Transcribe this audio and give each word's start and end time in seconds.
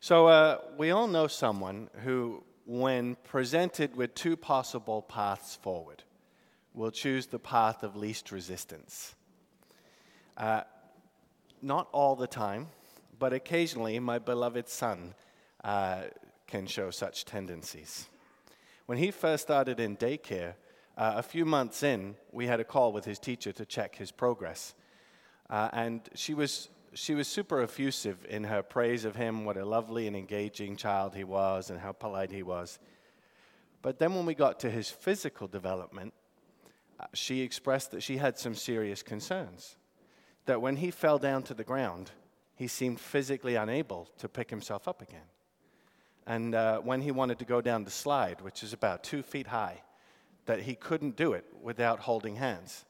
So, 0.00 0.28
uh, 0.28 0.58
we 0.76 0.92
all 0.92 1.08
know 1.08 1.26
someone 1.26 1.90
who, 2.04 2.44
when 2.66 3.16
presented 3.24 3.96
with 3.96 4.14
two 4.14 4.36
possible 4.36 5.02
paths 5.02 5.56
forward, 5.56 6.04
will 6.72 6.92
choose 6.92 7.26
the 7.26 7.40
path 7.40 7.82
of 7.82 7.96
least 7.96 8.30
resistance. 8.30 9.16
Uh, 10.36 10.60
not 11.62 11.88
all 11.90 12.14
the 12.14 12.28
time, 12.28 12.68
but 13.18 13.32
occasionally 13.32 13.98
my 13.98 14.20
beloved 14.20 14.68
son 14.68 15.14
uh, 15.64 16.02
can 16.46 16.68
show 16.68 16.92
such 16.92 17.24
tendencies. 17.24 18.08
When 18.86 18.98
he 18.98 19.10
first 19.10 19.42
started 19.42 19.80
in 19.80 19.96
daycare, 19.96 20.54
uh, 20.96 21.14
a 21.16 21.22
few 21.24 21.44
months 21.44 21.82
in, 21.82 22.14
we 22.30 22.46
had 22.46 22.60
a 22.60 22.64
call 22.64 22.92
with 22.92 23.04
his 23.04 23.18
teacher 23.18 23.50
to 23.50 23.66
check 23.66 23.96
his 23.96 24.12
progress. 24.12 24.74
Uh, 25.50 25.70
and 25.72 26.08
she 26.14 26.34
was 26.34 26.68
she 26.94 27.14
was 27.14 27.28
super 27.28 27.62
effusive 27.62 28.24
in 28.28 28.44
her 28.44 28.62
praise 28.62 29.04
of 29.04 29.16
him, 29.16 29.44
what 29.44 29.56
a 29.56 29.64
lovely 29.64 30.06
and 30.06 30.16
engaging 30.16 30.76
child 30.76 31.14
he 31.14 31.24
was, 31.24 31.70
and 31.70 31.80
how 31.80 31.92
polite 31.92 32.30
he 32.30 32.42
was. 32.42 32.78
But 33.82 33.98
then 33.98 34.14
when 34.14 34.26
we 34.26 34.34
got 34.34 34.60
to 34.60 34.70
his 34.70 34.90
physical 34.90 35.46
development, 35.46 36.14
uh, 36.98 37.06
she 37.14 37.42
expressed 37.42 37.90
that 37.92 38.02
she 38.02 38.16
had 38.16 38.38
some 38.38 38.54
serious 38.54 39.02
concerns. 39.02 39.76
That 40.46 40.60
when 40.60 40.76
he 40.76 40.90
fell 40.90 41.18
down 41.18 41.42
to 41.44 41.54
the 41.54 41.64
ground, 41.64 42.10
he 42.56 42.66
seemed 42.66 43.00
physically 43.00 43.54
unable 43.54 44.08
to 44.18 44.28
pick 44.28 44.50
himself 44.50 44.88
up 44.88 45.02
again. 45.02 45.28
And 46.26 46.54
uh, 46.54 46.78
when 46.78 47.02
he 47.02 47.10
wanted 47.10 47.38
to 47.38 47.44
go 47.44 47.60
down 47.60 47.84
the 47.84 47.90
slide, 47.90 48.40
which 48.40 48.62
is 48.62 48.72
about 48.72 49.04
two 49.04 49.22
feet 49.22 49.46
high, 49.46 49.82
that 50.46 50.62
he 50.62 50.74
couldn't 50.74 51.16
do 51.16 51.34
it 51.34 51.44
without 51.62 52.00
holding 52.00 52.36
hands. 52.36 52.84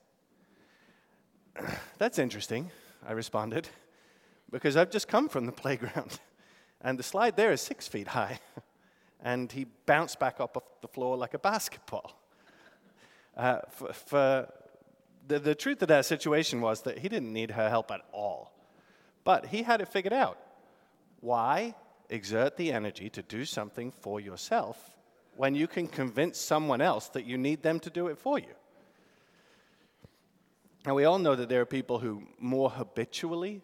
That's 1.99 2.19
interesting, 2.19 2.71
I 3.07 3.13
responded 3.13 3.69
because 4.51 4.77
I've 4.77 4.91
just 4.91 5.09
come 5.09 5.29
from 5.29 5.47
the 5.47 5.53
playground. 5.63 6.19
And 6.81 6.99
the 6.99 7.03
slide 7.03 7.37
there 7.37 7.53
is 7.53 7.61
six 7.61 7.89
feet 7.89 8.09
high. 8.09 8.41
And 9.21 9.51
he 9.51 9.67
bounced 9.85 10.21
back 10.21 10.39
up 10.39 10.57
off 10.57 10.63
the 10.81 10.87
floor 10.87 11.17
like 11.17 11.35
a 11.35 11.39
basketball. 11.39 12.13
Uh, 13.37 13.61
for, 13.71 13.93
for 13.93 14.53
the, 15.29 15.39
the 15.39 15.55
truth 15.55 15.81
of 15.83 15.87
that 15.87 16.05
situation 16.05 16.61
was 16.61 16.83
that 16.83 16.99
he 16.99 17.09
didn't 17.09 17.33
need 17.33 17.53
her 17.53 17.69
help 17.69 17.93
at 17.93 18.01
all. 18.13 18.53
But 19.23 19.47
he 19.47 19.63
had 19.63 19.81
it 19.81 19.87
figured 19.87 20.13
out. 20.13 20.39
Why 21.21 21.77
exert 22.11 22.57
the 22.57 22.73
energy 22.73 23.09
to 23.11 23.23
do 23.23 23.45
something 23.45 23.93
for 23.93 24.19
yourself 24.19 24.97
when 25.37 25.55
you 25.55 25.69
can 25.69 25.87
convince 25.87 26.37
someone 26.37 26.81
else 26.81 27.09
that 27.11 27.27
you 27.27 27.39
need 27.39 27.63
them 27.63 27.79
to 27.81 27.91
do 27.91 28.09
it 28.09 28.19
for 28.19 28.41
you? 28.41 28.55
Now, 30.85 30.95
we 30.95 31.05
all 31.05 31.19
know 31.19 31.37
that 31.37 31.49
there 31.49 31.61
are 31.61 31.67
people 31.67 31.99
who 31.99 32.23
more 32.41 32.71
habitually 32.71 33.63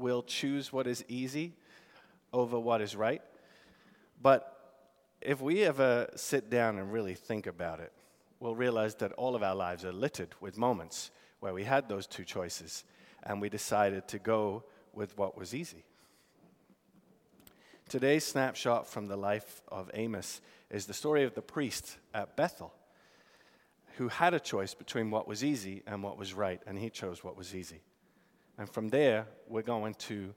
will 0.00 0.22
choose 0.22 0.72
what 0.72 0.86
is 0.86 1.04
easy 1.08 1.52
over 2.32 2.58
what 2.58 2.80
is 2.80 2.96
right. 2.96 3.22
But 4.20 4.56
if 5.20 5.40
we 5.40 5.62
ever 5.62 6.08
sit 6.16 6.50
down 6.50 6.78
and 6.78 6.92
really 6.92 7.14
think 7.14 7.46
about 7.46 7.80
it, 7.80 7.92
we'll 8.40 8.56
realize 8.56 8.94
that 8.96 9.12
all 9.12 9.36
of 9.36 9.42
our 9.42 9.54
lives 9.54 9.84
are 9.84 9.92
littered 9.92 10.34
with 10.40 10.58
moments 10.58 11.10
where 11.40 11.54
we 11.54 11.64
had 11.64 11.88
those 11.88 12.06
two 12.06 12.24
choices 12.24 12.84
and 13.22 13.40
we 13.40 13.48
decided 13.48 14.08
to 14.08 14.18
go 14.18 14.64
with 14.92 15.16
what 15.16 15.36
was 15.36 15.54
easy. 15.54 15.84
Today's 17.88 18.24
snapshot 18.24 18.86
from 18.86 19.08
the 19.08 19.16
life 19.16 19.62
of 19.68 19.90
Amos 19.94 20.40
is 20.70 20.86
the 20.86 20.94
story 20.94 21.24
of 21.24 21.34
the 21.34 21.42
priest 21.42 21.98
at 22.14 22.36
Bethel 22.36 22.72
who 23.96 24.08
had 24.08 24.32
a 24.32 24.40
choice 24.40 24.72
between 24.72 25.10
what 25.10 25.28
was 25.28 25.44
easy 25.44 25.82
and 25.86 26.02
what 26.02 26.16
was 26.16 26.32
right, 26.32 26.62
and 26.66 26.78
he 26.78 26.88
chose 26.88 27.22
what 27.22 27.36
was 27.36 27.54
easy. 27.54 27.82
And 28.60 28.68
from 28.68 28.90
there, 28.90 29.26
we're 29.48 29.62
going 29.62 29.94
to 29.94 30.34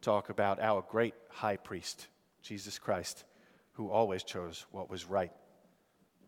talk 0.00 0.30
about 0.30 0.58
our 0.60 0.80
great 0.80 1.12
high 1.28 1.58
priest, 1.58 2.06
Jesus 2.40 2.78
Christ, 2.78 3.24
who 3.72 3.90
always 3.90 4.22
chose 4.22 4.64
what 4.70 4.88
was 4.88 5.04
right 5.04 5.30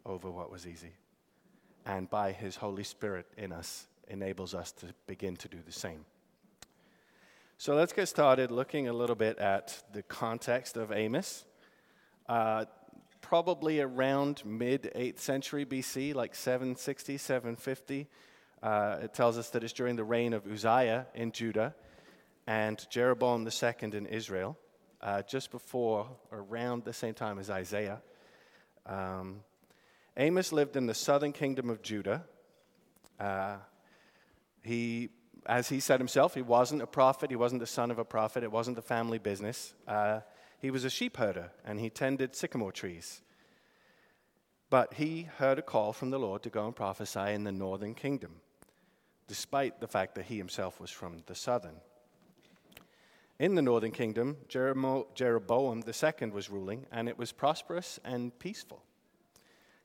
over 0.05 0.31
what 0.31 0.53
was 0.53 0.67
easy. 0.67 0.93
And 1.87 2.11
by 2.11 2.33
his 2.33 2.57
Holy 2.57 2.85
Spirit 2.85 3.25
in 3.39 3.51
us, 3.51 3.87
enables 4.09 4.55
us 4.55 4.73
to 4.73 4.89
begin 5.07 5.37
to 5.37 5.49
do 5.49 5.57
the 5.65 5.73
same. 5.73 6.05
So 7.57 7.75
let's 7.75 7.95
get 7.95 8.09
started 8.09 8.51
looking 8.51 8.89
a 8.89 8.93
little 8.93 9.17
bit 9.17 9.39
at 9.39 9.83
the 9.95 10.03
context 10.03 10.77
of 10.77 10.93
Amos. 10.93 11.47
Uh, 12.29 12.67
probably 13.23 13.81
around 13.81 14.43
mid 14.45 14.93
8th 14.95 15.21
century 15.21 15.65
BC, 15.65 16.15
like 16.15 16.35
760, 16.35 17.17
750. 17.17 18.07
Uh, 18.63 18.97
it 19.03 19.15
tells 19.15 19.39
us 19.39 19.51
that 19.51 19.63
it's 19.63 19.73
during 19.73 19.97
the 19.97 20.05
reign 20.05 20.33
of 20.33 20.47
Uzziah 20.47 21.07
in 21.15 21.31
Judah 21.31 21.75
and 22.47 22.85
Jeroboam 22.91 23.47
II 23.47 23.73
in 23.93 24.07
Israel, 24.07 24.59
uh, 25.01 25.23
just 25.23 25.51
before, 25.51 26.09
around 26.33 26.85
the 26.85 26.93
same 26.93 27.15
time 27.15 27.39
as 27.39 27.51
Isaiah. 27.51 28.01
Um, 28.87 29.41
Amos 30.17 30.51
lived 30.51 30.77
in 30.77 30.87
the 30.87 30.95
southern 30.95 31.33
kingdom 31.33 31.71
of 31.71 31.83
Judah. 31.83 32.25
Uh, 33.21 33.59
he, 34.65 35.11
as 35.47 35.69
he 35.69 35.79
said 35.79 36.01
himself, 36.01 36.35
he 36.35 36.43
wasn't 36.43 36.83
a 36.83 36.87
prophet, 36.87 37.31
he 37.31 37.37
wasn't 37.37 37.61
the 37.61 37.67
son 37.67 37.93
of 37.93 37.99
a 37.99 38.05
prophet, 38.05 38.43
it 38.43 38.51
wasn't 38.51 38.75
the 38.75 38.83
family 38.83 39.19
business. 39.19 39.75
Uh, 39.87 40.21
he 40.61 40.73
was 40.73 40.85
a 40.85 40.91
sheep 40.91 41.17
herder 41.17 41.53
and 41.65 41.79
he 41.79 41.91
tended 41.91 42.35
sycamore 42.35 42.73
trees. 42.73 43.23
But 44.71 44.95
he 44.95 45.29
heard 45.39 45.61
a 45.61 45.63
call 45.63 45.93
from 45.93 46.11
the 46.11 46.19
Lord 46.19 46.43
to 46.43 46.51
go 46.51 46.67
and 46.67 46.75
prophesy 46.75 47.33
in 47.33 47.45
the 47.45 47.53
northern 47.53 47.95
kingdom 47.95 48.41
despite 49.29 49.79
the 49.79 49.87
fact 49.87 50.15
that 50.17 50.25
he 50.25 50.39
himself 50.39 50.81
was 50.81 50.91
from 50.91 51.23
the 51.27 51.35
southern. 51.35 51.77
In 53.39 53.55
the 53.55 53.63
northern 53.63 53.93
kingdom, 53.93 54.39
Jeroboam 54.49 55.85
II 55.87 56.31
was 56.31 56.51
ruling, 56.51 56.87
and 56.91 57.09
it 57.09 57.17
was 57.17 57.31
prosperous 57.31 58.01
and 58.05 58.37
peaceful. 58.41 58.83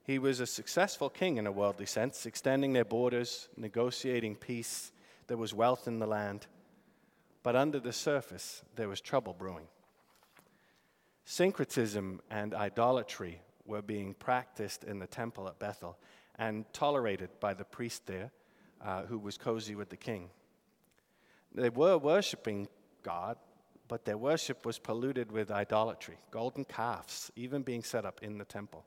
He 0.03 0.17
was 0.17 0.39
a 0.39 0.47
successful 0.47 1.09
king 1.09 1.37
in 1.37 1.45
a 1.45 1.51
worldly 1.51 1.85
sense, 1.85 2.25
extending 2.25 2.73
their 2.73 2.85
borders, 2.85 3.49
negotiating 3.55 4.37
peace. 4.37 4.91
There 5.27 5.37
was 5.37 5.53
wealth 5.53 5.87
in 5.87 5.99
the 5.99 6.07
land. 6.07 6.47
But 7.43 7.55
under 7.55 7.79
the 7.79 7.93
surface, 7.93 8.63
there 8.75 8.89
was 8.89 9.01
trouble 9.01 9.33
brewing. 9.33 9.67
Syncretism 11.25 12.21
and 12.31 12.53
idolatry 12.53 13.39
were 13.65 13.81
being 13.81 14.13
practiced 14.13 14.83
in 14.83 14.99
the 14.99 15.07
temple 15.07 15.47
at 15.47 15.59
Bethel 15.59 15.97
and 16.35 16.65
tolerated 16.73 17.29
by 17.39 17.53
the 17.53 17.63
priest 17.63 18.07
there 18.07 18.31
uh, 18.83 19.03
who 19.03 19.17
was 19.17 19.38
cozy 19.38 19.75
with 19.75 19.89
the 19.89 19.97
king. 19.97 20.29
They 21.53 21.69
were 21.69 21.97
worshiping 21.97 22.67
God, 23.03 23.38
but 23.88 24.05
their 24.05 24.17
worship 24.17 24.66
was 24.66 24.79
polluted 24.79 25.31
with 25.31 25.51
idolatry, 25.51 26.17
golden 26.31 26.66
calves, 26.66 27.31
even 27.35 27.61
being 27.61 27.83
set 27.83 28.05
up 28.05 28.21
in 28.23 28.38
the 28.38 28.45
temple, 28.45 28.85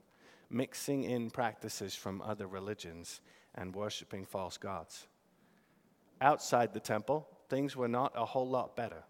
mixing 0.50 1.04
in 1.04 1.30
practices 1.30 1.94
from 1.94 2.20
other 2.22 2.46
religions 2.46 3.20
and 3.54 3.74
worshiping 3.74 4.24
false 4.24 4.58
gods. 4.58 5.06
Outside 6.20 6.72
the 6.72 6.80
temple, 6.80 7.28
things 7.48 7.76
were 7.76 7.88
not 7.88 8.12
a 8.16 8.24
whole 8.24 8.48
lot 8.48 8.74
better. 8.74 9.04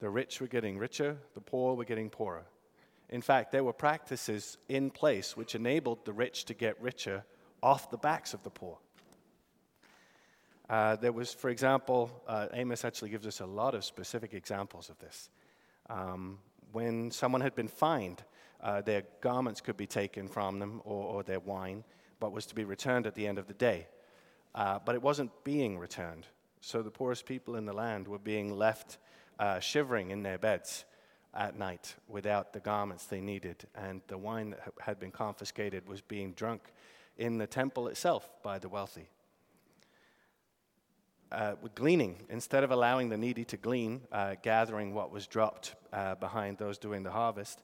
The 0.00 0.10
rich 0.10 0.40
were 0.40 0.48
getting 0.48 0.78
richer, 0.78 1.16
the 1.34 1.40
poor 1.40 1.76
were 1.76 1.84
getting 1.84 2.10
poorer. 2.10 2.44
In 3.08 3.22
fact, 3.22 3.52
there 3.52 3.62
were 3.62 3.72
practices 3.72 4.58
in 4.68 4.90
place 4.90 5.36
which 5.36 5.54
enabled 5.54 6.04
the 6.04 6.12
rich 6.12 6.44
to 6.46 6.54
get 6.54 6.80
richer 6.80 7.24
off 7.62 7.90
the 7.90 7.98
backs 7.98 8.34
of 8.34 8.42
the 8.42 8.50
poor. 8.50 8.78
Uh, 10.72 10.96
there 10.96 11.12
was, 11.12 11.34
for 11.34 11.50
example, 11.50 12.10
uh, 12.26 12.46
Amos 12.54 12.82
actually 12.82 13.10
gives 13.10 13.26
us 13.26 13.40
a 13.40 13.46
lot 13.46 13.74
of 13.74 13.84
specific 13.84 14.32
examples 14.32 14.88
of 14.88 14.98
this. 15.00 15.28
Um, 15.90 16.38
when 16.72 17.10
someone 17.10 17.42
had 17.42 17.54
been 17.54 17.68
fined, 17.68 18.24
uh, 18.62 18.80
their 18.80 19.02
garments 19.20 19.60
could 19.60 19.76
be 19.76 19.86
taken 19.86 20.28
from 20.28 20.58
them 20.58 20.80
or, 20.86 21.04
or, 21.04 21.22
their 21.24 21.40
wine, 21.40 21.84
but 22.20 22.32
was 22.32 22.46
to 22.46 22.54
be 22.54 22.64
returned 22.64 23.06
at 23.06 23.14
the 23.14 23.26
end 23.26 23.38
of 23.38 23.48
the 23.48 23.52
day. 23.52 23.86
Uh, 24.54 24.78
but 24.82 24.94
it 24.94 25.02
wasn't 25.02 25.30
being 25.44 25.78
returned. 25.78 26.26
So 26.62 26.80
the 26.80 26.90
poorest 26.90 27.26
people 27.26 27.56
in 27.56 27.66
the 27.66 27.74
land 27.74 28.08
were 28.08 28.18
being 28.18 28.56
left 28.56 28.96
uh, 29.38 29.60
shivering 29.60 30.10
in 30.10 30.22
their 30.22 30.38
beds 30.38 30.86
at 31.34 31.58
night 31.58 31.96
without 32.08 32.54
the 32.54 32.60
garments 32.60 33.04
they 33.04 33.20
needed. 33.20 33.66
And 33.74 34.00
the 34.06 34.16
wine 34.16 34.50
that 34.50 34.72
had 34.80 34.98
been 34.98 35.10
confiscated 35.10 35.86
was 35.86 36.00
being 36.00 36.32
drunk 36.32 36.62
in 37.18 37.36
the 37.36 37.46
temple 37.46 37.88
itself 37.88 38.26
by 38.42 38.58
the 38.58 38.70
wealthy 38.70 39.10
uh, 41.32 41.54
with 41.62 41.74
gleaning, 41.74 42.16
instead 42.28 42.62
of 42.62 42.70
allowing 42.70 43.08
the 43.08 43.16
needy 43.16 43.44
to 43.46 43.56
glean, 43.56 44.02
uh, 44.12 44.34
gathering 44.42 44.94
what 44.94 45.10
was 45.10 45.26
dropped 45.26 45.74
uh, 45.92 46.14
behind 46.16 46.58
those 46.58 46.78
doing 46.78 47.02
the 47.02 47.10
harvest, 47.10 47.62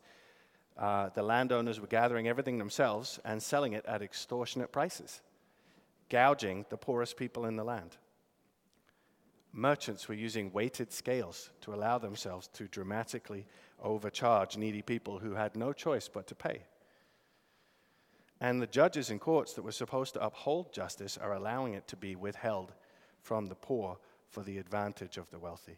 uh, 0.79 1.11
the 1.11 1.23
landowners 1.23 1.81
were 1.81 1.87
gathering 1.87 2.29
everything 2.29 2.59
themselves 2.59 3.19
and 3.25 3.43
selling 3.43 3.73
it 3.73 3.85
at 3.87 4.03
extortionate 4.03 4.73
prices, 4.73 5.20
gouging 6.09 6.65
the 6.70 6.76
poorest 6.76 7.17
people 7.17 7.44
in 7.44 7.56
the 7.56 7.65
land. 7.65 7.97
Merchants 9.53 10.09
were 10.09 10.14
using 10.14 10.53
weighted 10.53 10.93
scales 10.93 11.50
to 11.61 11.75
allow 11.75 11.99
themselves 11.99 12.49
to 12.49 12.69
dramatically 12.69 13.47
overcharge 13.82 14.56
needy 14.56 14.82
people 14.82 15.19
who 15.19 15.35
had 15.35 15.56
no 15.56 15.73
choice 15.73 16.09
but 16.09 16.26
to 16.26 16.35
pay. 16.35 16.62
And 18.41 18.62
the 18.62 18.67
judges 18.69 19.11
in 19.11 19.19
courts 19.19 19.55
that 19.55 19.62
were 19.62 19.73
supposed 19.73 20.14
to 20.14 20.25
uphold 20.25 20.73
justice 20.73 21.19
are 21.19 21.35
allowing 21.35 21.75
it 21.75 21.88
to 21.88 21.97
be 21.97 22.14
withheld 22.14 22.73
from 23.28 23.44
the 23.44 23.54
poor 23.54 23.98
for 24.30 24.42
the 24.42 24.56
advantage 24.56 25.19
of 25.19 25.30
the 25.30 25.38
wealthy. 25.38 25.76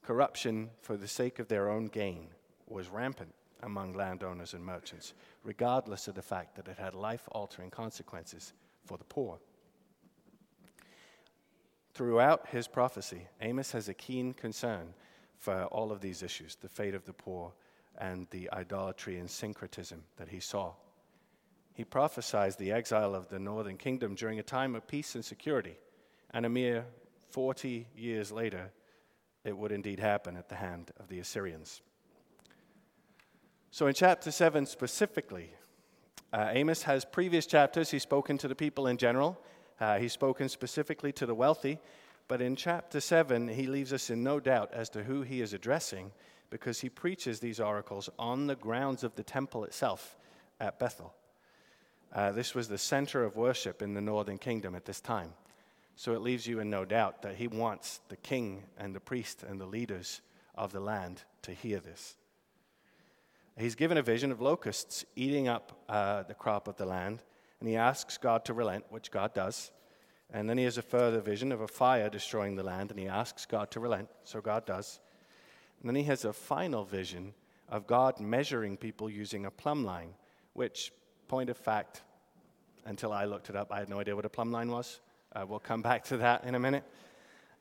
corruption 0.00 0.70
for 0.80 0.96
the 0.96 1.08
sake 1.08 1.40
of 1.40 1.48
their 1.48 1.68
own 1.68 1.86
gain 1.86 2.28
was 2.68 2.88
rampant 2.88 3.34
among 3.64 3.94
landowners 3.94 4.54
and 4.54 4.64
merchants, 4.64 5.12
regardless 5.42 6.06
of 6.06 6.14
the 6.14 6.22
fact 6.22 6.54
that 6.54 6.68
it 6.68 6.78
had 6.78 6.94
life 6.94 7.28
altering 7.32 7.68
consequences 7.68 8.52
for 8.84 8.96
the 8.96 9.10
poor. 9.16 9.40
Throughout 11.94 12.46
his 12.46 12.68
prophecy, 12.68 13.26
Amos 13.40 13.72
has 13.72 13.88
a 13.88 13.94
keen 13.94 14.34
concern 14.34 14.94
for 15.36 15.64
all 15.64 15.90
of 15.90 16.00
these 16.00 16.22
issues 16.22 16.54
the 16.54 16.68
fate 16.68 16.94
of 16.94 17.06
the 17.06 17.12
poor 17.12 17.52
and 17.98 18.28
the 18.30 18.48
idolatry 18.52 19.18
and 19.18 19.28
syncretism 19.28 20.04
that 20.16 20.28
he 20.28 20.38
saw. 20.38 20.74
He 21.72 21.84
prophesied 21.84 22.56
the 22.56 22.70
exile 22.70 23.16
of 23.16 23.30
the 23.30 23.40
northern 23.40 23.78
kingdom 23.78 24.14
during 24.14 24.38
a 24.38 24.44
time 24.44 24.76
of 24.76 24.86
peace 24.86 25.16
and 25.16 25.24
security, 25.24 25.76
and 26.34 26.44
a 26.44 26.48
mere 26.48 26.84
40 27.30 27.86
years 27.96 28.30
later, 28.30 28.70
it 29.44 29.56
would 29.56 29.72
indeed 29.72 30.00
happen 30.00 30.36
at 30.36 30.48
the 30.48 30.56
hand 30.56 30.90
of 30.98 31.08
the 31.08 31.20
Assyrians. 31.20 31.80
So, 33.70 33.86
in 33.86 33.94
chapter 33.94 34.30
7 34.30 34.66
specifically, 34.66 35.50
uh, 36.32 36.50
Amos 36.50 36.82
has 36.82 37.04
previous 37.04 37.46
chapters, 37.46 37.90
he's 37.90 38.02
spoken 38.02 38.36
to 38.38 38.48
the 38.48 38.54
people 38.54 38.88
in 38.88 38.96
general, 38.96 39.40
uh, 39.80 39.98
he's 39.98 40.12
spoken 40.12 40.48
specifically 40.48 41.12
to 41.12 41.26
the 41.26 41.34
wealthy, 41.34 41.78
but 42.26 42.40
in 42.40 42.56
chapter 42.56 43.00
7, 43.00 43.48
he 43.48 43.66
leaves 43.66 43.92
us 43.92 44.10
in 44.10 44.22
no 44.22 44.40
doubt 44.40 44.70
as 44.72 44.88
to 44.90 45.04
who 45.04 45.22
he 45.22 45.40
is 45.40 45.52
addressing 45.52 46.10
because 46.50 46.80
he 46.80 46.88
preaches 46.88 47.40
these 47.40 47.60
oracles 47.60 48.08
on 48.18 48.46
the 48.46 48.56
grounds 48.56 49.04
of 49.04 49.14
the 49.14 49.22
temple 49.22 49.64
itself 49.64 50.16
at 50.60 50.78
Bethel. 50.78 51.14
Uh, 52.12 52.32
this 52.32 52.54
was 52.54 52.68
the 52.68 52.78
center 52.78 53.24
of 53.24 53.36
worship 53.36 53.82
in 53.82 53.94
the 53.94 54.00
northern 54.00 54.38
kingdom 54.38 54.74
at 54.74 54.84
this 54.84 55.00
time. 55.00 55.32
So 55.96 56.12
it 56.12 56.22
leaves 56.22 56.46
you 56.46 56.58
in 56.58 56.70
no 56.70 56.84
doubt 56.84 57.22
that 57.22 57.36
he 57.36 57.46
wants 57.46 58.00
the 58.08 58.16
king 58.16 58.64
and 58.76 58.94
the 58.94 59.00
priest 59.00 59.42
and 59.42 59.60
the 59.60 59.66
leaders 59.66 60.20
of 60.54 60.72
the 60.72 60.80
land 60.80 61.22
to 61.42 61.52
hear 61.52 61.78
this. 61.78 62.16
He's 63.56 63.76
given 63.76 63.96
a 63.96 64.02
vision 64.02 64.32
of 64.32 64.40
locusts 64.40 65.04
eating 65.14 65.46
up 65.46 65.84
uh, 65.88 66.24
the 66.24 66.34
crop 66.34 66.66
of 66.66 66.76
the 66.76 66.86
land, 66.86 67.22
and 67.60 67.68
he 67.68 67.76
asks 67.76 68.18
God 68.18 68.44
to 68.46 68.54
relent, 68.54 68.84
which 68.90 69.12
God 69.12 69.32
does. 69.32 69.70
And 70.32 70.50
then 70.50 70.58
he 70.58 70.64
has 70.64 70.78
a 70.78 70.82
further 70.82 71.20
vision 71.20 71.52
of 71.52 71.60
a 71.60 71.68
fire 71.68 72.08
destroying 72.08 72.56
the 72.56 72.64
land, 72.64 72.90
and 72.90 72.98
he 72.98 73.06
asks 73.06 73.46
God 73.46 73.70
to 73.70 73.80
relent, 73.80 74.08
so 74.24 74.40
God 74.40 74.66
does. 74.66 74.98
And 75.80 75.88
then 75.88 75.94
he 75.94 76.02
has 76.04 76.24
a 76.24 76.32
final 76.32 76.84
vision 76.84 77.34
of 77.68 77.86
God 77.86 78.18
measuring 78.18 78.76
people 78.76 79.08
using 79.08 79.46
a 79.46 79.50
plumb 79.50 79.84
line, 79.84 80.14
which, 80.54 80.92
point 81.28 81.50
of 81.50 81.56
fact, 81.56 82.02
until 82.84 83.12
I 83.12 83.26
looked 83.26 83.50
it 83.50 83.56
up, 83.56 83.70
I 83.70 83.78
had 83.78 83.88
no 83.88 84.00
idea 84.00 84.16
what 84.16 84.24
a 84.24 84.30
plumb 84.30 84.50
line 84.50 84.70
was. 84.70 85.00
Uh, 85.34 85.44
we'll 85.46 85.58
come 85.58 85.82
back 85.82 86.04
to 86.04 86.16
that 86.18 86.44
in 86.44 86.54
a 86.54 86.60
minute. 86.60 86.84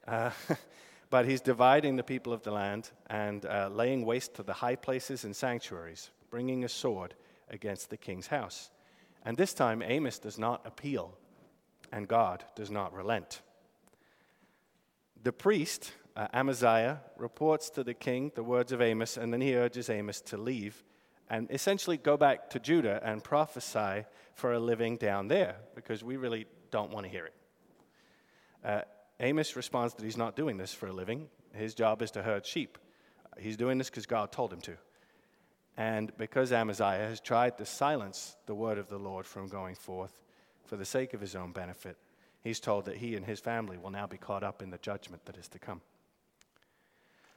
Uh, 0.08 0.30
but 1.10 1.26
he's 1.26 1.42
dividing 1.42 1.96
the 1.96 2.04
people 2.04 2.34
of 2.34 2.44
the 2.44 2.52
land 2.52 2.92
and 3.08 3.46
uh, 3.46 3.70
laying 3.72 4.06
waste 4.06 4.36
to 4.36 4.44
the 4.44 4.54
high 4.54 4.76
places 4.76 5.24
and 5.24 5.36
sanctuaries, 5.36 6.12
bringing 6.30 6.64
a 6.64 6.70
sword 6.70 7.16
against 7.50 7.90
the 7.90 7.98
king's 7.98 8.28
house. 8.28 8.70
And 9.26 9.38
this 9.38 9.54
time, 9.54 9.82
Amos 9.82 10.20
does 10.20 10.38
not 10.38 10.62
appeal, 10.66 11.18
and 11.92 12.08
God 12.08 12.44
does 12.56 12.70
not 12.70 12.94
relent. 12.94 13.42
The 15.24 15.32
priest, 15.32 15.94
uh, 16.16 16.28
Amaziah, 16.34 17.00
reports 17.18 17.70
to 17.72 17.84
the 17.84 17.94
king 17.94 18.32
the 18.36 18.44
words 18.44 18.72
of 18.72 18.82
Amos, 18.82 19.18
and 19.18 19.32
then 19.32 19.42
he 19.42 19.56
urges 19.56 19.90
Amos 19.90 20.22
to 20.22 20.38
leave 20.38 20.84
and 21.30 21.50
essentially 21.50 21.98
go 21.98 22.18
back 22.18 22.50
to 22.52 22.60
Judah 22.60 23.02
and 23.04 23.24
prophesy 23.24 24.06
for 24.36 24.54
a 24.54 24.60
living 24.60 24.98
down 24.98 25.28
there 25.28 25.56
because 25.74 26.04
we 26.04 26.18
really 26.18 26.46
don't 26.70 26.92
want 26.92 27.06
to 27.06 27.10
hear 27.12 27.26
it. 27.26 27.34
Uh, 28.64 28.82
Amos 29.20 29.56
responds 29.56 29.94
that 29.94 30.04
he's 30.04 30.18
not 30.18 30.36
doing 30.36 30.58
this 30.58 30.74
for 30.74 30.88
a 30.88 30.94
living. 30.94 31.28
His 31.54 31.74
job 31.74 32.02
is 32.02 32.12
to 32.12 32.24
herd 32.24 32.46
sheep. 32.46 32.78
He's 33.38 33.58
doing 33.58 33.78
this 33.78 33.90
because 33.90 34.06
God 34.06 34.32
told 34.32 34.52
him 34.52 34.62
to. 34.62 34.78
And 35.76 36.16
because 36.18 36.52
Amaziah 36.52 37.08
has 37.08 37.20
tried 37.20 37.58
to 37.58 37.66
silence 37.66 38.36
the 38.46 38.56
word 38.56 38.78
of 38.78 38.90
the 38.90 39.00
Lord 39.00 39.26
from 39.26 39.48
going 39.48 39.76
forth 39.76 40.20
for 40.66 40.78
the 40.78 40.86
sake 40.86 41.14
of 41.14 41.22
his 41.22 41.36
own 41.36 41.52
benefit, 41.52 41.98
he's 42.42 42.60
told 42.60 42.86
that 42.86 42.98
he 42.98 43.16
and 43.16 43.26
his 43.26 43.40
family 43.40 43.78
will 43.78 43.90
now 43.90 44.06
be 44.06 44.18
caught 44.18 44.44
up 44.44 44.62
in 44.62 44.70
the 44.70 44.78
judgment 44.78 45.26
that 45.26 45.38
is 45.38 45.48
to 45.50 45.60
come. 45.60 45.82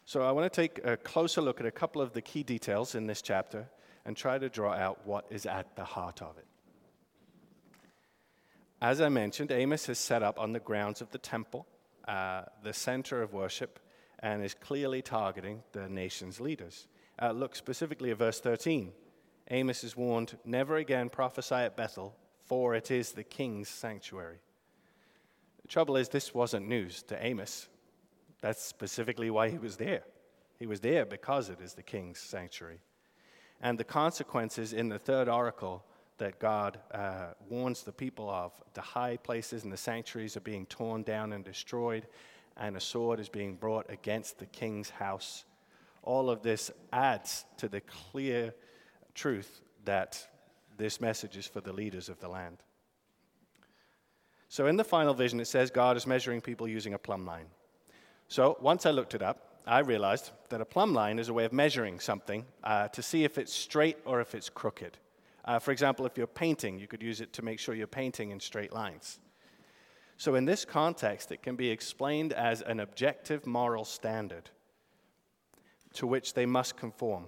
So 0.04 0.22
I 0.22 0.32
want 0.32 0.52
to 0.52 0.60
take 0.60 0.84
a 0.84 0.96
closer 0.96 1.40
look 1.40 1.60
at 1.60 1.66
a 1.66 1.70
couple 1.70 2.00
of 2.00 2.12
the 2.12 2.22
key 2.22 2.42
details 2.42 2.94
in 2.94 3.06
this 3.06 3.22
chapter 3.22 3.68
and 4.04 4.16
try 4.16 4.38
to 4.38 4.48
draw 4.48 4.72
out 4.72 5.04
what 5.04 5.26
is 5.30 5.46
at 5.46 5.74
the 5.74 5.84
heart 5.84 6.22
of 6.22 6.36
it. 6.38 6.46
As 8.80 9.00
I 9.00 9.08
mentioned, 9.08 9.50
Amos 9.52 9.88
is 9.88 9.98
set 9.98 10.22
up 10.22 10.38
on 10.38 10.52
the 10.52 10.60
grounds 10.60 11.00
of 11.00 11.10
the 11.10 11.18
temple, 11.18 11.66
uh, 12.06 12.42
the 12.62 12.74
center 12.74 13.22
of 13.22 13.32
worship, 13.32 13.80
and 14.18 14.44
is 14.44 14.52
clearly 14.52 15.00
targeting 15.00 15.62
the 15.72 15.88
nation's 15.88 16.40
leaders. 16.40 16.86
Uh, 17.20 17.30
look 17.30 17.56
specifically 17.56 18.10
at 18.10 18.18
verse 18.18 18.38
13. 18.38 18.92
Amos 19.50 19.82
is 19.82 19.96
warned, 19.96 20.36
Never 20.44 20.76
again 20.76 21.08
prophesy 21.08 21.54
at 21.54 21.76
Bethel, 21.76 22.14
for 22.44 22.74
it 22.74 22.90
is 22.90 23.12
the 23.12 23.24
king's 23.24 23.70
sanctuary. 23.70 24.40
The 25.62 25.68
trouble 25.68 25.96
is, 25.96 26.10
this 26.10 26.34
wasn't 26.34 26.68
news 26.68 27.02
to 27.04 27.24
Amos. 27.24 27.68
That's 28.42 28.62
specifically 28.62 29.30
why 29.30 29.48
he 29.48 29.58
was 29.58 29.78
there. 29.78 30.02
He 30.58 30.66
was 30.66 30.80
there 30.80 31.06
because 31.06 31.48
it 31.48 31.60
is 31.62 31.72
the 31.72 31.82
king's 31.82 32.18
sanctuary. 32.18 32.80
And 33.60 33.78
the 33.78 33.84
consequences 33.84 34.74
in 34.74 34.90
the 34.90 34.98
third 34.98 35.28
oracle 35.30 35.86
that 36.18 36.38
God 36.38 36.78
uh, 36.92 37.28
warns 37.48 37.82
the 37.82 37.92
people 37.92 38.28
of. 38.30 38.52
The 38.74 38.80
high 38.80 39.16
places 39.16 39.64
and 39.64 39.72
the 39.72 39.76
sanctuaries 39.76 40.36
are 40.36 40.40
being 40.40 40.66
torn 40.66 41.02
down 41.02 41.32
and 41.32 41.44
destroyed, 41.44 42.06
and 42.56 42.76
a 42.76 42.80
sword 42.80 43.20
is 43.20 43.28
being 43.28 43.56
brought 43.56 43.90
against 43.90 44.38
the 44.38 44.46
king's 44.46 44.90
house. 44.90 45.44
All 46.02 46.30
of 46.30 46.42
this 46.42 46.70
adds 46.92 47.44
to 47.58 47.68
the 47.68 47.80
clear 47.80 48.54
truth 49.14 49.60
that 49.84 50.26
this 50.76 51.00
message 51.00 51.36
is 51.36 51.46
for 51.46 51.60
the 51.60 51.72
leaders 51.72 52.08
of 52.08 52.20
the 52.20 52.28
land. 52.28 52.58
So, 54.48 54.66
in 54.66 54.76
the 54.76 54.84
final 54.84 55.12
vision, 55.12 55.40
it 55.40 55.46
says 55.46 55.70
God 55.70 55.96
is 55.96 56.06
measuring 56.06 56.40
people 56.40 56.68
using 56.68 56.94
a 56.94 56.98
plumb 56.98 57.26
line. 57.26 57.46
So, 58.28 58.56
once 58.60 58.86
I 58.86 58.90
looked 58.90 59.14
it 59.14 59.22
up, 59.22 59.60
I 59.66 59.80
realized 59.80 60.30
that 60.50 60.60
a 60.60 60.64
plumb 60.64 60.94
line 60.94 61.18
is 61.18 61.28
a 61.28 61.34
way 61.34 61.44
of 61.44 61.52
measuring 61.52 61.98
something 61.98 62.46
uh, 62.62 62.86
to 62.88 63.02
see 63.02 63.24
if 63.24 63.36
it's 63.36 63.52
straight 63.52 63.98
or 64.04 64.20
if 64.20 64.34
it's 64.34 64.48
crooked. 64.48 64.96
Uh, 65.46 65.58
for 65.58 65.70
example, 65.70 66.04
if 66.06 66.18
you're 66.18 66.26
painting, 66.26 66.78
you 66.78 66.88
could 66.88 67.02
use 67.02 67.20
it 67.20 67.32
to 67.34 67.42
make 67.42 67.58
sure 67.58 67.74
you're 67.74 67.86
painting 67.86 68.30
in 68.30 68.40
straight 68.40 68.72
lines. 68.72 69.20
So, 70.16 70.34
in 70.34 70.44
this 70.44 70.64
context, 70.64 71.30
it 71.30 71.42
can 71.42 71.56
be 71.56 71.70
explained 71.70 72.32
as 72.32 72.62
an 72.62 72.80
objective 72.80 73.46
moral 73.46 73.84
standard 73.84 74.50
to 75.94 76.06
which 76.06 76.34
they 76.34 76.46
must 76.46 76.76
conform. 76.76 77.26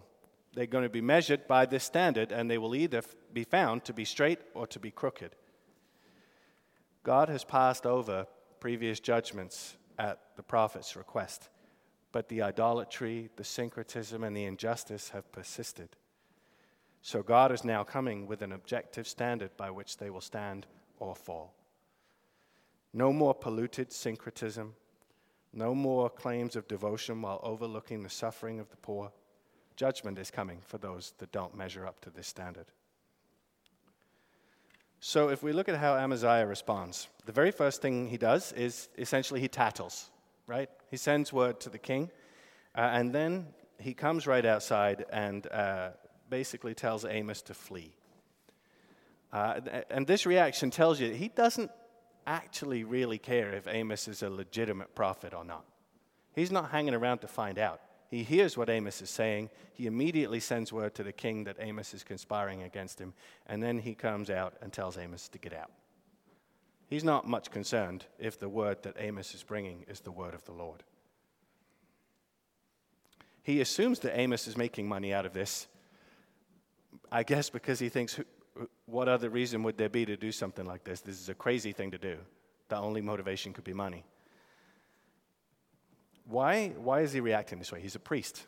They're 0.54 0.66
going 0.66 0.84
to 0.84 0.90
be 0.90 1.00
measured 1.00 1.46
by 1.46 1.66
this 1.66 1.84
standard, 1.84 2.32
and 2.32 2.50
they 2.50 2.58
will 2.58 2.74
either 2.74 3.02
be 3.32 3.44
found 3.44 3.84
to 3.84 3.92
be 3.92 4.04
straight 4.04 4.40
or 4.54 4.66
to 4.68 4.80
be 4.80 4.90
crooked. 4.90 5.36
God 7.04 7.28
has 7.28 7.44
passed 7.44 7.86
over 7.86 8.26
previous 8.58 9.00
judgments 9.00 9.76
at 9.98 10.20
the 10.36 10.42
prophet's 10.42 10.96
request, 10.96 11.50
but 12.10 12.28
the 12.28 12.42
idolatry, 12.42 13.30
the 13.36 13.44
syncretism, 13.44 14.24
and 14.24 14.36
the 14.36 14.44
injustice 14.44 15.10
have 15.10 15.30
persisted. 15.30 15.90
So 17.02 17.22
God 17.22 17.52
is 17.52 17.64
now 17.64 17.84
coming 17.84 18.26
with 18.26 18.42
an 18.42 18.52
objective 18.52 19.06
standard 19.06 19.56
by 19.56 19.70
which 19.70 19.96
they 19.96 20.10
will 20.10 20.20
stand 20.20 20.66
or 20.98 21.14
fall. 21.14 21.54
No 22.92 23.12
more 23.12 23.34
polluted 23.34 23.92
syncretism, 23.92 24.74
no 25.52 25.74
more 25.74 26.10
claims 26.10 26.56
of 26.56 26.68
devotion 26.68 27.22
while 27.22 27.40
overlooking 27.42 28.02
the 28.02 28.10
suffering 28.10 28.60
of 28.60 28.70
the 28.70 28.76
poor. 28.76 29.12
Judgment 29.76 30.18
is 30.18 30.30
coming 30.30 30.60
for 30.60 30.78
those 30.78 31.12
that 31.18 31.32
don't 31.32 31.56
measure 31.56 31.86
up 31.86 32.00
to 32.00 32.10
this 32.10 32.26
standard. 32.26 32.66
So, 35.00 35.28
if 35.28 35.44
we 35.44 35.52
look 35.52 35.68
at 35.68 35.76
how 35.76 35.94
Amaziah 35.96 36.44
responds, 36.44 37.06
the 37.24 37.30
very 37.30 37.52
first 37.52 37.80
thing 37.80 38.08
he 38.08 38.16
does 38.16 38.52
is 38.52 38.88
essentially 38.98 39.40
he 39.40 39.46
tattles, 39.46 40.10
right? 40.48 40.68
He 40.90 40.96
sends 40.96 41.32
word 41.32 41.60
to 41.60 41.70
the 41.70 41.78
king, 41.78 42.10
uh, 42.74 42.80
and 42.80 43.14
then 43.14 43.46
he 43.78 43.94
comes 43.94 44.26
right 44.26 44.44
outside 44.44 45.04
and 45.12 45.46
uh, 45.52 45.90
basically 46.30 46.74
tells 46.74 47.04
Amos 47.04 47.42
to 47.42 47.54
flee. 47.54 47.94
Uh, 49.32 49.60
and 49.90 50.06
this 50.06 50.24
reaction 50.26 50.70
tells 50.70 51.00
you 51.00 51.12
he 51.12 51.28
doesn't 51.28 51.70
actually 52.26 52.84
really 52.84 53.18
care 53.18 53.52
if 53.52 53.66
Amos 53.66 54.08
is 54.08 54.22
a 54.22 54.30
legitimate 54.30 54.94
prophet 54.94 55.34
or 55.34 55.44
not. 55.44 55.64
He's 56.34 56.52
not 56.52 56.70
hanging 56.70 56.94
around 56.94 57.18
to 57.18 57.28
find 57.28 57.58
out. 57.58 57.80
He 58.10 58.22
hears 58.22 58.56
what 58.56 58.70
Amos 58.70 59.02
is 59.02 59.10
saying. 59.10 59.50
He 59.74 59.86
immediately 59.86 60.40
sends 60.40 60.72
word 60.72 60.94
to 60.94 61.02
the 61.02 61.12
king 61.12 61.44
that 61.44 61.56
Amos 61.58 61.92
is 61.92 62.02
conspiring 62.02 62.62
against 62.62 62.98
him. 62.98 63.12
And 63.46 63.62
then 63.62 63.78
he 63.78 63.94
comes 63.94 64.30
out 64.30 64.54
and 64.62 64.72
tells 64.72 64.96
Amos 64.96 65.28
to 65.28 65.38
get 65.38 65.52
out. 65.52 65.70
He's 66.88 67.04
not 67.04 67.28
much 67.28 67.50
concerned 67.50 68.06
if 68.18 68.38
the 68.38 68.48
word 68.48 68.82
that 68.82 68.96
Amos 68.98 69.34
is 69.34 69.42
bringing 69.42 69.84
is 69.88 70.00
the 70.00 70.10
word 70.10 70.32
of 70.32 70.44
the 70.46 70.52
Lord. 70.52 70.84
He 73.42 73.60
assumes 73.60 73.98
that 74.00 74.18
Amos 74.18 74.46
is 74.48 74.56
making 74.56 74.88
money 74.88 75.12
out 75.12 75.26
of 75.26 75.34
this 75.34 75.66
I 77.10 77.22
guess 77.22 77.50
because 77.50 77.78
he 77.78 77.88
thinks, 77.88 78.20
what 78.86 79.08
other 79.08 79.30
reason 79.30 79.62
would 79.62 79.76
there 79.78 79.88
be 79.88 80.04
to 80.06 80.16
do 80.16 80.32
something 80.32 80.66
like 80.66 80.84
this? 80.84 81.00
This 81.00 81.20
is 81.20 81.28
a 81.28 81.34
crazy 81.34 81.72
thing 81.72 81.90
to 81.92 81.98
do. 81.98 82.18
The 82.68 82.76
only 82.76 83.00
motivation 83.00 83.52
could 83.52 83.64
be 83.64 83.72
money. 83.72 84.04
Why, 86.24 86.68
why 86.68 87.00
is 87.00 87.12
he 87.12 87.20
reacting 87.20 87.58
this 87.58 87.72
way? 87.72 87.80
He's 87.80 87.94
a 87.94 88.00
priest. 88.00 88.46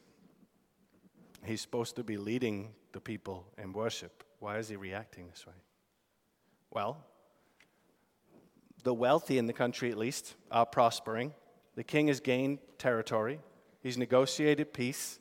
He's 1.44 1.62
supposed 1.62 1.96
to 1.96 2.04
be 2.04 2.18
leading 2.18 2.72
the 2.92 3.00
people 3.00 3.46
in 3.56 3.72
worship. 3.72 4.24
Why 4.38 4.58
is 4.58 4.68
he 4.68 4.76
reacting 4.76 5.28
this 5.28 5.46
way? 5.46 5.54
Well, 6.70 6.98
the 8.84 8.94
wealthy 8.94 9.38
in 9.38 9.46
the 9.46 9.52
country, 9.52 9.90
at 9.90 9.96
least, 9.96 10.34
are 10.50 10.66
prospering. 10.66 11.32
The 11.74 11.84
king 11.84 12.08
has 12.08 12.20
gained 12.20 12.58
territory, 12.78 13.40
he's 13.82 13.96
negotiated 13.96 14.72
peace. 14.72 15.18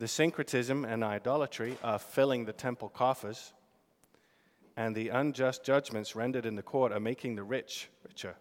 The 0.00 0.08
syncretism 0.08 0.86
and 0.86 1.04
idolatry 1.04 1.76
are 1.84 1.98
filling 1.98 2.46
the 2.46 2.54
temple 2.54 2.88
coffers, 2.88 3.52
and 4.74 4.96
the 4.96 5.10
unjust 5.10 5.62
judgments 5.62 6.16
rendered 6.16 6.46
in 6.46 6.56
the 6.56 6.62
court 6.62 6.90
are 6.90 6.98
making 6.98 7.34
the 7.34 7.42
rich 7.42 7.90
richer. 8.08 8.34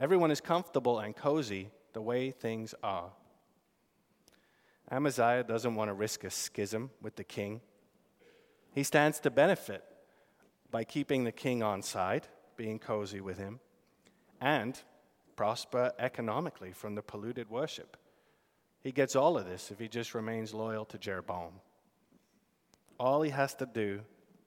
Everyone 0.00 0.30
is 0.30 0.40
comfortable 0.40 1.00
and 1.00 1.16
cozy 1.16 1.72
the 1.92 2.00
way 2.00 2.30
things 2.30 2.72
are. 2.84 3.10
Amaziah 4.92 5.42
doesn't 5.42 5.74
want 5.74 5.88
to 5.88 5.92
risk 5.92 6.22
a 6.22 6.30
schism 6.30 6.90
with 7.02 7.16
the 7.16 7.24
king. 7.24 7.60
He 8.72 8.84
stands 8.84 9.18
to 9.20 9.30
benefit 9.30 9.84
by 10.70 10.84
keeping 10.84 11.24
the 11.24 11.32
king 11.32 11.64
on 11.64 11.82
side, 11.82 12.28
being 12.56 12.78
cozy 12.78 13.20
with 13.20 13.38
him, 13.38 13.58
and 14.40 14.80
prosper 15.34 15.90
economically 15.98 16.70
from 16.70 16.94
the 16.94 17.02
polluted 17.02 17.50
worship. 17.50 17.96
He 18.80 18.92
gets 18.92 19.16
all 19.16 19.36
of 19.36 19.46
this 19.46 19.70
if 19.70 19.78
he 19.78 19.88
just 19.88 20.14
remains 20.14 20.54
loyal 20.54 20.84
to 20.86 20.98
Jeroboam. 20.98 21.54
All 22.98 23.22
he 23.22 23.30
has 23.30 23.54
to 23.56 23.66
do 23.66 24.00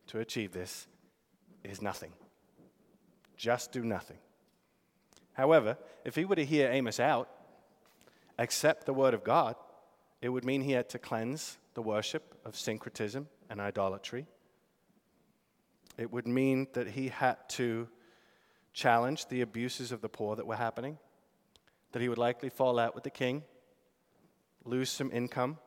to 0.07 0.19
achieve 0.19 0.51
this 0.51 0.87
is 1.63 1.81
nothing. 1.81 2.11
Just 3.37 3.71
do 3.71 3.83
nothing. 3.83 4.17
However, 5.33 5.77
if 6.05 6.15
he 6.15 6.25
were 6.25 6.35
to 6.35 6.45
hear 6.45 6.69
Amos 6.69 6.99
out, 6.99 7.29
accept 8.37 8.85
the 8.85 8.93
word 8.93 9.13
of 9.13 9.23
God, 9.23 9.55
it 10.21 10.29
would 10.29 10.45
mean 10.45 10.61
he 10.61 10.73
had 10.73 10.89
to 10.89 10.99
cleanse 10.99 11.57
the 11.73 11.81
worship 11.81 12.35
of 12.45 12.55
syncretism 12.55 13.27
and 13.49 13.59
idolatry. 13.59 14.27
It 15.97 16.11
would 16.11 16.27
mean 16.27 16.67
that 16.73 16.89
he 16.89 17.09
had 17.09 17.37
to 17.49 17.87
challenge 18.73 19.27
the 19.27 19.41
abuses 19.41 19.91
of 19.91 20.01
the 20.01 20.09
poor 20.09 20.35
that 20.35 20.47
were 20.47 20.55
happening, 20.55 20.97
that 21.91 22.01
he 22.01 22.09
would 22.09 22.17
likely 22.17 22.49
fall 22.49 22.79
out 22.79 22.95
with 22.95 23.03
the 23.03 23.09
king, 23.09 23.43
lose 24.65 24.89
some 24.89 25.11
income, 25.11 25.57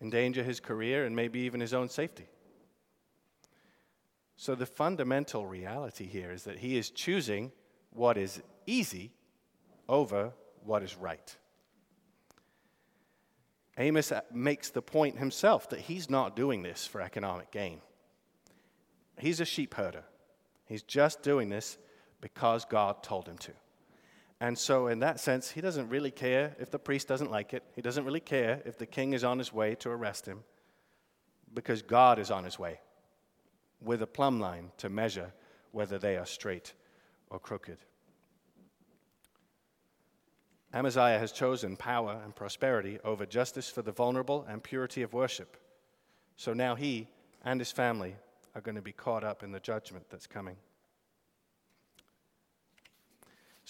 endanger 0.00 0.42
his 0.42 0.60
career, 0.60 1.04
and 1.04 1.14
maybe 1.14 1.40
even 1.40 1.60
his 1.60 1.74
own 1.74 1.88
safety. 1.88 2.28
So, 4.36 4.54
the 4.54 4.66
fundamental 4.66 5.46
reality 5.46 6.06
here 6.06 6.30
is 6.30 6.44
that 6.44 6.58
he 6.58 6.78
is 6.78 6.90
choosing 6.90 7.52
what 7.90 8.16
is 8.16 8.40
easy 8.66 9.12
over 9.88 10.32
what 10.64 10.82
is 10.82 10.96
right. 10.96 11.36
Amos 13.76 14.12
uh, 14.12 14.20
makes 14.32 14.70
the 14.70 14.82
point 14.82 15.18
himself 15.18 15.68
that 15.70 15.80
he's 15.80 16.08
not 16.08 16.36
doing 16.36 16.62
this 16.62 16.86
for 16.86 17.00
economic 17.00 17.50
gain. 17.50 17.80
He's 19.18 19.40
a 19.40 19.44
sheep 19.44 19.74
herder. 19.74 20.04
He's 20.66 20.82
just 20.82 21.22
doing 21.22 21.48
this 21.48 21.78
because 22.20 22.64
God 22.64 23.02
told 23.02 23.28
him 23.28 23.38
to. 23.38 23.52
And 24.40 24.56
so, 24.56 24.86
in 24.86 25.00
that 25.00 25.20
sense, 25.20 25.50
he 25.50 25.60
doesn't 25.60 25.90
really 25.90 26.10
care 26.10 26.56
if 26.58 26.70
the 26.70 26.78
priest 26.78 27.06
doesn't 27.06 27.30
like 27.30 27.52
it. 27.52 27.62
He 27.76 27.82
doesn't 27.82 28.04
really 28.04 28.20
care 28.20 28.62
if 28.64 28.78
the 28.78 28.86
king 28.86 29.12
is 29.12 29.22
on 29.22 29.38
his 29.38 29.52
way 29.52 29.74
to 29.76 29.90
arrest 29.90 30.26
him 30.26 30.44
because 31.52 31.82
God 31.82 32.18
is 32.18 32.30
on 32.30 32.44
his 32.44 32.58
way 32.58 32.80
with 33.82 34.00
a 34.00 34.06
plumb 34.06 34.40
line 34.40 34.70
to 34.78 34.88
measure 34.88 35.32
whether 35.72 35.98
they 35.98 36.16
are 36.16 36.26
straight 36.26 36.72
or 37.28 37.38
crooked. 37.38 37.78
Amaziah 40.72 41.18
has 41.18 41.32
chosen 41.32 41.76
power 41.76 42.20
and 42.24 42.34
prosperity 42.34 42.98
over 43.04 43.26
justice 43.26 43.68
for 43.68 43.82
the 43.82 43.92
vulnerable 43.92 44.46
and 44.48 44.62
purity 44.62 45.02
of 45.02 45.12
worship. 45.12 45.56
So 46.36 46.52
now 46.52 46.76
he 46.76 47.08
and 47.44 47.60
his 47.60 47.72
family 47.72 48.14
are 48.54 48.60
going 48.60 48.76
to 48.76 48.82
be 48.82 48.92
caught 48.92 49.24
up 49.24 49.42
in 49.42 49.52
the 49.52 49.60
judgment 49.60 50.06
that's 50.08 50.26
coming. 50.26 50.56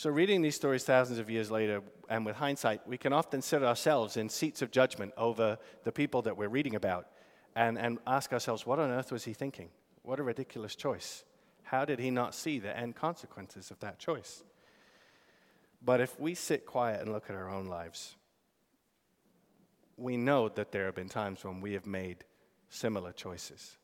So, 0.01 0.09
reading 0.09 0.41
these 0.41 0.57
stories 0.57 0.83
thousands 0.83 1.19
of 1.19 1.29
years 1.29 1.51
later, 1.51 1.83
and 2.09 2.25
with 2.25 2.37
hindsight, 2.37 2.89
we 2.89 2.97
can 2.97 3.13
often 3.13 3.43
sit 3.43 3.63
ourselves 3.63 4.17
in 4.17 4.31
seats 4.31 4.63
of 4.63 4.71
judgment 4.71 5.13
over 5.19 5.59
the 5.85 5.93
people 5.93 6.23
that 6.23 6.39
we're 6.39 6.49
reading 6.49 6.75
about 6.75 7.09
and, 7.55 7.79
and 7.79 7.99
ask 8.07 8.33
ourselves, 8.33 8.65
what 8.65 8.79
on 8.79 8.91
earth 8.91 9.13
was 9.13 9.25
he 9.25 9.35
thinking? 9.35 9.69
What 10.03 10.19
a 10.19 10.23
ridiculous 10.23 10.75
choice. 10.75 11.25
How 11.65 11.85
did 11.85 11.99
he 11.99 12.11
not 12.11 12.35
see 12.35 12.59
the 12.59 12.75
end 12.75 12.97
consequences 12.97 13.71
of 13.71 13.79
that 13.81 13.99
choice? 13.99 14.43
But 15.85 16.01
if 16.01 16.19
we 16.19 16.35
sit 16.35 16.65
quiet 16.65 17.03
and 17.03 17.13
look 17.13 17.29
at 17.29 17.37
our 17.37 17.51
own 17.51 17.67
lives, 17.67 18.17
we 19.99 20.17
know 20.17 20.49
that 20.49 20.73
there 20.73 20.87
have 20.87 20.95
been 20.95 21.11
times 21.11 21.45
when 21.45 21.61
we 21.61 21.75
have 21.75 21.85
made 21.85 22.25
similar 22.71 23.13
choices. 23.13 23.77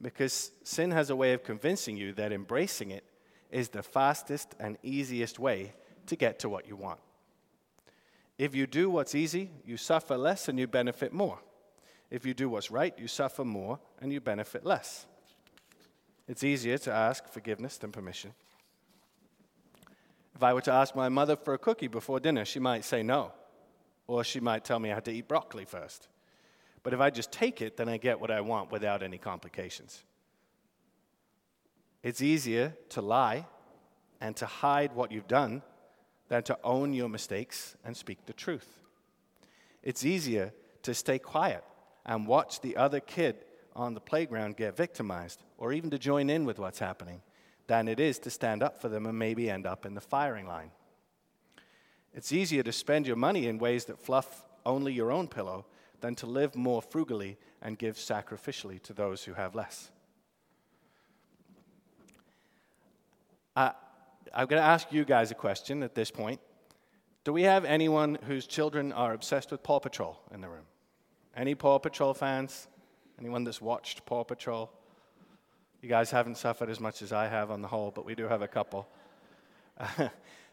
Because 0.00 0.50
sin 0.64 0.92
has 0.92 1.10
a 1.10 1.16
way 1.16 1.34
of 1.34 1.44
convincing 1.44 1.98
you 1.98 2.14
that 2.14 2.32
embracing 2.32 2.90
it 2.90 3.04
is 3.52 3.68
the 3.68 3.82
fastest 3.82 4.54
and 4.58 4.78
easiest 4.82 5.38
way 5.38 5.74
to 6.06 6.16
get 6.16 6.40
to 6.40 6.48
what 6.48 6.66
you 6.66 6.74
want. 6.74 6.98
If 8.38 8.54
you 8.54 8.66
do 8.66 8.90
what's 8.90 9.14
easy, 9.14 9.50
you 9.64 9.76
suffer 9.76 10.16
less 10.16 10.48
and 10.48 10.58
you 10.58 10.66
benefit 10.66 11.12
more. 11.12 11.38
If 12.10 12.26
you 12.26 12.34
do 12.34 12.48
what's 12.48 12.70
right, 12.70 12.98
you 12.98 13.06
suffer 13.06 13.44
more 13.44 13.78
and 14.00 14.12
you 14.12 14.20
benefit 14.20 14.64
less. 14.64 15.06
It's 16.26 16.42
easier 16.42 16.78
to 16.78 16.92
ask 16.92 17.28
forgiveness 17.28 17.76
than 17.76 17.92
permission. 17.92 18.32
If 20.34 20.42
I 20.42 20.54
were 20.54 20.60
to 20.62 20.72
ask 20.72 20.96
my 20.96 21.08
mother 21.08 21.36
for 21.36 21.54
a 21.54 21.58
cookie 21.58 21.88
before 21.88 22.20
dinner, 22.20 22.44
she 22.44 22.58
might 22.58 22.84
say 22.84 23.02
no, 23.02 23.32
or 24.06 24.24
she 24.24 24.40
might 24.40 24.64
tell 24.64 24.78
me 24.78 24.90
I 24.90 24.94
had 24.94 25.04
to 25.04 25.12
eat 25.12 25.28
broccoli 25.28 25.64
first. 25.64 26.08
But 26.82 26.94
if 26.94 27.00
I 27.00 27.10
just 27.10 27.30
take 27.30 27.60
it, 27.60 27.76
then 27.76 27.88
I 27.88 27.96
get 27.96 28.20
what 28.20 28.30
I 28.30 28.40
want 28.40 28.72
without 28.72 29.02
any 29.02 29.18
complications. 29.18 30.02
It's 32.02 32.20
easier 32.20 32.74
to 32.90 33.00
lie 33.00 33.46
and 34.20 34.34
to 34.36 34.46
hide 34.46 34.94
what 34.94 35.12
you've 35.12 35.28
done 35.28 35.62
than 36.28 36.42
to 36.44 36.58
own 36.64 36.92
your 36.92 37.08
mistakes 37.08 37.76
and 37.84 37.96
speak 37.96 38.26
the 38.26 38.32
truth. 38.32 38.80
It's 39.82 40.04
easier 40.04 40.52
to 40.82 40.94
stay 40.94 41.18
quiet 41.18 41.64
and 42.04 42.26
watch 42.26 42.60
the 42.60 42.76
other 42.76 43.00
kid 43.00 43.36
on 43.74 43.94
the 43.94 44.00
playground 44.00 44.56
get 44.56 44.76
victimized 44.76 45.42
or 45.58 45.72
even 45.72 45.90
to 45.90 45.98
join 45.98 46.28
in 46.28 46.44
with 46.44 46.58
what's 46.58 46.78
happening 46.78 47.22
than 47.66 47.88
it 47.88 48.00
is 48.00 48.18
to 48.20 48.30
stand 48.30 48.62
up 48.62 48.80
for 48.80 48.88
them 48.88 49.06
and 49.06 49.18
maybe 49.18 49.48
end 49.48 49.66
up 49.66 49.86
in 49.86 49.94
the 49.94 50.00
firing 50.00 50.46
line. 50.46 50.70
It's 52.14 52.32
easier 52.32 52.62
to 52.62 52.72
spend 52.72 53.06
your 53.06 53.16
money 53.16 53.46
in 53.46 53.58
ways 53.58 53.86
that 53.86 53.98
fluff 53.98 54.44
only 54.66 54.92
your 54.92 55.10
own 55.10 55.28
pillow 55.28 55.66
than 56.00 56.14
to 56.16 56.26
live 56.26 56.54
more 56.54 56.82
frugally 56.82 57.38
and 57.62 57.78
give 57.78 57.96
sacrificially 57.96 58.82
to 58.82 58.92
those 58.92 59.24
who 59.24 59.34
have 59.34 59.54
less. 59.54 59.90
Uh, 63.54 63.70
I'm 64.34 64.46
going 64.46 64.60
to 64.60 64.66
ask 64.66 64.90
you 64.92 65.04
guys 65.04 65.30
a 65.30 65.34
question 65.34 65.82
at 65.82 65.94
this 65.94 66.10
point. 66.10 66.40
Do 67.24 67.32
we 67.32 67.42
have 67.42 67.64
anyone 67.64 68.18
whose 68.26 68.46
children 68.46 68.92
are 68.92 69.12
obsessed 69.12 69.50
with 69.50 69.62
Paw 69.62 69.78
Patrol 69.78 70.18
in 70.32 70.40
the 70.40 70.48
room? 70.48 70.64
Any 71.36 71.54
Paw 71.54 71.78
Patrol 71.78 72.14
fans? 72.14 72.66
Anyone 73.18 73.44
that's 73.44 73.60
watched 73.60 74.06
Paw 74.06 74.24
Patrol? 74.24 74.72
You 75.82 75.88
guys 75.88 76.10
haven't 76.10 76.38
suffered 76.38 76.70
as 76.70 76.80
much 76.80 77.02
as 77.02 77.12
I 77.12 77.28
have 77.28 77.50
on 77.50 77.60
the 77.60 77.68
whole, 77.68 77.90
but 77.90 78.06
we 78.06 78.14
do 78.14 78.26
have 78.26 78.40
a 78.40 78.48
couple. 78.48 78.88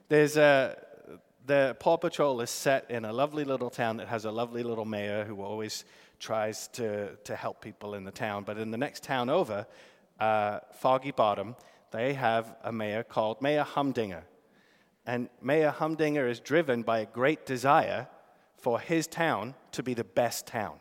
there's 0.09 0.35
a, 0.35 0.77
the 1.45 1.77
Paw 1.79 1.97
Patrol 1.97 2.41
is 2.41 2.49
set 2.49 2.91
in 2.91 3.05
a 3.05 3.13
lovely 3.13 3.45
little 3.45 3.69
town 3.69 3.97
that 3.97 4.09
has 4.09 4.25
a 4.25 4.31
lovely 4.31 4.63
little 4.63 4.85
mayor 4.85 5.23
who 5.23 5.41
always 5.41 5.85
tries 6.19 6.67
to, 6.69 7.15
to 7.23 7.35
help 7.35 7.61
people 7.61 7.93
in 7.93 8.03
the 8.03 8.11
town. 8.11 8.43
But 8.43 8.57
in 8.57 8.71
the 8.71 8.77
next 8.77 9.03
town 9.03 9.29
over, 9.29 9.65
uh, 10.19 10.59
Foggy 10.73 11.11
Bottom, 11.11 11.55
they 11.91 12.13
have 12.13 12.55
a 12.63 12.71
mayor 12.71 13.03
called 13.03 13.41
Mayor 13.41 13.63
Humdinger. 13.63 14.23
And 15.05 15.29
Mayor 15.41 15.71
Humdinger 15.71 16.27
is 16.27 16.39
driven 16.39 16.83
by 16.83 16.99
a 16.99 17.05
great 17.05 17.45
desire 17.45 18.07
for 18.57 18.79
his 18.79 19.07
town 19.07 19.55
to 19.71 19.81
be 19.81 19.93
the 19.93 20.03
best 20.03 20.45
town. 20.45 20.79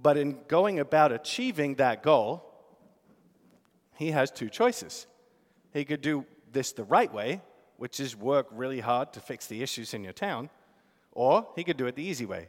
But 0.00 0.16
in 0.16 0.38
going 0.46 0.78
about 0.78 1.10
achieving 1.10 1.76
that 1.76 2.02
goal, 2.02 2.44
he 3.96 4.12
has 4.12 4.30
two 4.30 4.48
choices. 4.48 5.06
He 5.72 5.84
could 5.84 6.00
do 6.00 6.24
this 6.52 6.72
the 6.72 6.84
right 6.84 7.12
way, 7.12 7.40
which 7.78 7.98
is 7.98 8.16
work 8.16 8.46
really 8.52 8.80
hard 8.80 9.12
to 9.14 9.20
fix 9.20 9.46
the 9.46 9.62
issues 9.62 9.94
in 9.94 10.04
your 10.04 10.12
town, 10.12 10.50
or 11.12 11.48
he 11.56 11.64
could 11.64 11.76
do 11.76 11.86
it 11.86 11.96
the 11.96 12.04
easy 12.04 12.26
way, 12.26 12.48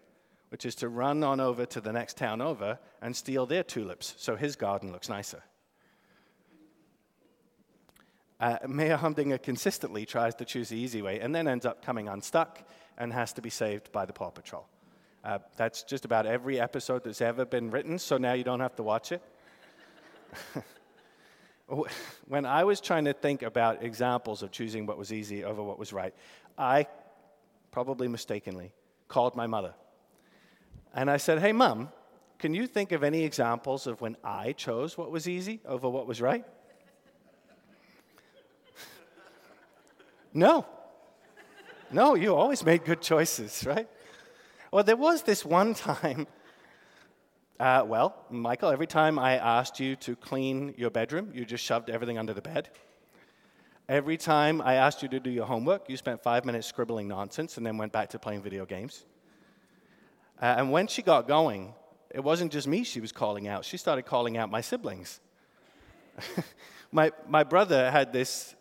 which 0.50 0.66
is 0.66 0.76
to 0.76 0.90
run 0.90 1.24
on 1.24 1.40
over 1.40 1.66
to 1.66 1.82
the 1.82 1.92
next 1.92 2.18
town 2.18 2.42
over 2.42 2.78
and 3.02 3.16
steal 3.16 3.46
their 3.46 3.64
tulips 3.64 4.14
so 4.18 4.36
his 4.36 4.56
garden 4.56 4.92
looks 4.92 5.10
nicer. 5.10 5.44
Uh, 8.40 8.58
Mayor 8.68 8.96
Humdinger 8.96 9.38
consistently 9.38 10.06
tries 10.06 10.36
to 10.36 10.46
choose 10.46 10.70
the 10.70 10.78
easy 10.78 11.02
way 11.02 11.20
and 11.20 11.36
then 11.36 11.48
ends 11.48 11.66
up 11.66 11.84
coming 11.84 12.08
unstuck 12.08 12.64
and 12.98 13.12
has 13.12 13.34
to 13.34 13.42
be 13.42 13.50
saved 13.50 13.92
by 13.92 14.06
the 14.06 14.14
Paw 14.14 14.30
Patrol. 14.30 14.66
Uh, 15.24 15.40
that's 15.58 15.84
just 15.84 16.06
about 16.06 16.26
every 16.26 16.60
episode 16.60 17.04
that's 17.04 17.22
ever 17.22 17.44
been 17.44 17.70
written, 17.70 18.00
so 18.00 18.18
now 18.18 18.34
you 18.34 18.44
don't 18.44 18.62
have 18.62 18.76
to 18.78 18.84
watch 18.84 19.12
it. 19.12 19.22
when 22.28 22.46
I 22.46 22.64
was 22.64 22.80
trying 22.80 23.06
to 23.06 23.14
think 23.14 23.42
about 23.42 23.84
examples 23.84 24.42
of 24.42 24.52
choosing 24.52 24.86
what 24.86 24.98
was 24.98 25.12
easy 25.12 25.44
over 25.44 25.62
what 25.62 25.78
was 25.78 25.92
right, 25.92 26.14
I 26.58 26.88
probably 27.72 28.08
mistakenly 28.08 28.72
called 29.10 29.36
my 29.36 29.48
mother. 29.48 29.74
And 30.94 31.10
I 31.10 31.18
said, 31.18 31.40
Hey, 31.40 31.52
mom, 31.52 31.90
can 32.38 32.54
you 32.54 32.68
think 32.68 32.94
of 32.94 33.04
any 33.04 33.24
examples 33.24 33.86
of 33.86 34.00
when 34.00 34.16
I 34.24 34.54
chose 34.54 34.98
what 34.98 35.12
was 35.12 35.28
easy 35.28 35.60
over 35.66 35.90
what 35.90 36.08
was 36.08 36.22
right? 36.22 36.46
No. 40.34 40.66
No, 41.92 42.16
you 42.16 42.36
always 42.36 42.64
made 42.64 42.86
good 42.86 43.02
choices, 43.02 43.66
right? 43.66 43.88
Well, 44.72 44.84
there 44.84 44.96
was 44.98 45.24
this 45.24 45.46
one 45.46 45.74
time. 45.74 46.28
Uh, 47.60 47.84
well, 47.86 48.16
Michael, 48.30 48.70
every 48.70 48.88
time 48.88 49.20
I 49.20 49.36
asked 49.36 49.82
you 49.82 49.98
to 49.98 50.16
clean 50.16 50.74
your 50.78 50.90
bedroom, 50.90 51.30
you 51.34 51.44
just 51.44 51.62
shoved 51.62 51.90
everything 51.90 52.18
under 52.18 52.34
the 52.34 52.42
bed. 52.42 52.70
Every 53.90 54.16
time 54.16 54.62
I 54.62 54.76
asked 54.76 55.04
you 55.04 55.10
to 55.10 55.20
do 55.20 55.30
your 55.30 55.46
homework, 55.46 55.90
you 55.90 55.98
spent 55.98 56.24
five 56.24 56.46
minutes 56.46 56.68
scribbling 56.68 57.10
nonsense 57.10 57.58
and 57.58 57.66
then 57.66 57.78
went 57.78 57.92
back 57.92 58.08
to 58.12 58.20
playing 58.20 58.44
video 58.44 58.66
games. 58.66 59.04
Uh, 60.42 60.56
and 60.58 60.72
when 60.72 60.88
she 60.88 61.02
got 61.02 61.28
going, 61.28 61.74
it 62.12 62.24
wasn't 62.24 62.54
just 62.54 62.66
me 62.66 62.86
she 62.86 63.02
was 63.02 63.12
calling 63.12 63.48
out, 63.50 63.66
she 63.66 63.76
started 63.76 64.04
calling 64.04 64.38
out 64.38 64.50
my 64.50 64.62
siblings. 64.62 65.20
my, 66.94 67.12
my 67.28 67.44
brother 67.44 67.92
had 67.92 68.14
this 68.14 68.56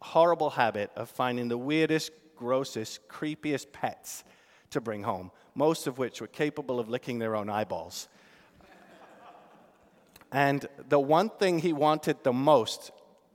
horrible 0.00 0.50
habit 0.50 0.90
of 0.96 1.08
finding 1.08 1.48
the 1.48 1.58
weirdest, 1.58 2.12
grossest, 2.36 3.08
creepiest 3.08 3.72
pets 3.72 4.24
to 4.70 4.80
bring 4.80 5.02
home, 5.02 5.30
most 5.54 5.86
of 5.86 5.98
which 5.98 6.20
were 6.20 6.26
capable 6.26 6.78
of 6.78 6.88
licking 6.88 7.18
their 7.18 7.34
own 7.34 7.48
eyeballs. 7.48 8.08
and 10.32 10.66
the 10.88 11.00
one 11.00 11.30
thing 11.30 11.58
he 11.58 11.72
wanted 11.72 12.22
the 12.22 12.32
most 12.32 12.90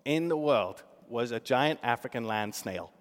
in 0.05 0.29
the 0.29 0.37
world 0.37 0.83
was 1.09 1.31
a 1.31 1.39
giant 1.39 1.79
African 1.83 2.25
land 2.25 2.55
snail. 2.55 2.91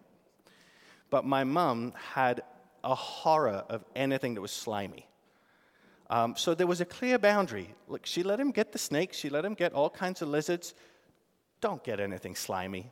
But 1.10 1.24
my 1.24 1.44
mom 1.44 1.92
had 2.14 2.42
a 2.82 2.94
horror 2.94 3.64
of 3.68 3.84
anything 3.94 4.34
that 4.34 4.40
was 4.40 4.50
slimy. 4.50 5.06
Um, 6.10 6.36
so 6.36 6.54
there 6.54 6.66
was 6.66 6.80
a 6.80 6.84
clear 6.84 7.18
boundary. 7.18 7.74
Look, 7.88 8.06
she 8.06 8.22
let 8.22 8.38
him 8.38 8.50
get 8.50 8.72
the 8.72 8.78
snakes, 8.78 9.16
she 9.16 9.30
let 9.30 9.44
him 9.44 9.54
get 9.54 9.72
all 9.72 9.88
kinds 9.88 10.20
of 10.20 10.28
lizards. 10.28 10.74
Don't 11.60 11.82
get 11.84 12.00
anything 12.00 12.34
slimy, 12.34 12.90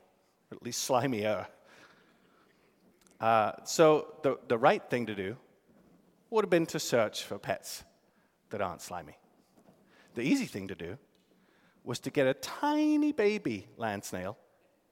or 0.51 0.57
at 0.57 0.63
least 0.63 0.89
slimier. 0.89 1.47
Uh, 3.21 3.53
so 3.65 4.15
the, 4.23 4.39
the 4.49 4.59
right 4.59 4.83
thing 4.89 5.07
to 5.07 5.15
do 5.15 5.37
would 6.31 6.45
have 6.45 6.51
been 6.51 6.67
to 6.67 6.79
search 6.79 7.25
for 7.25 7.39
pets 7.39 7.85
that 8.51 8.61
aren't 8.61 8.81
slimy. 8.81 9.19
The 10.15 10.23
easy 10.23 10.47
thing 10.47 10.69
to 10.69 10.75
do 10.75 10.99
was 11.85 11.99
to 12.01 12.11
get 12.11 12.27
a 12.27 12.35
tiny 12.35 13.13
baby 13.13 13.67
land 13.77 14.05
snail 14.05 14.37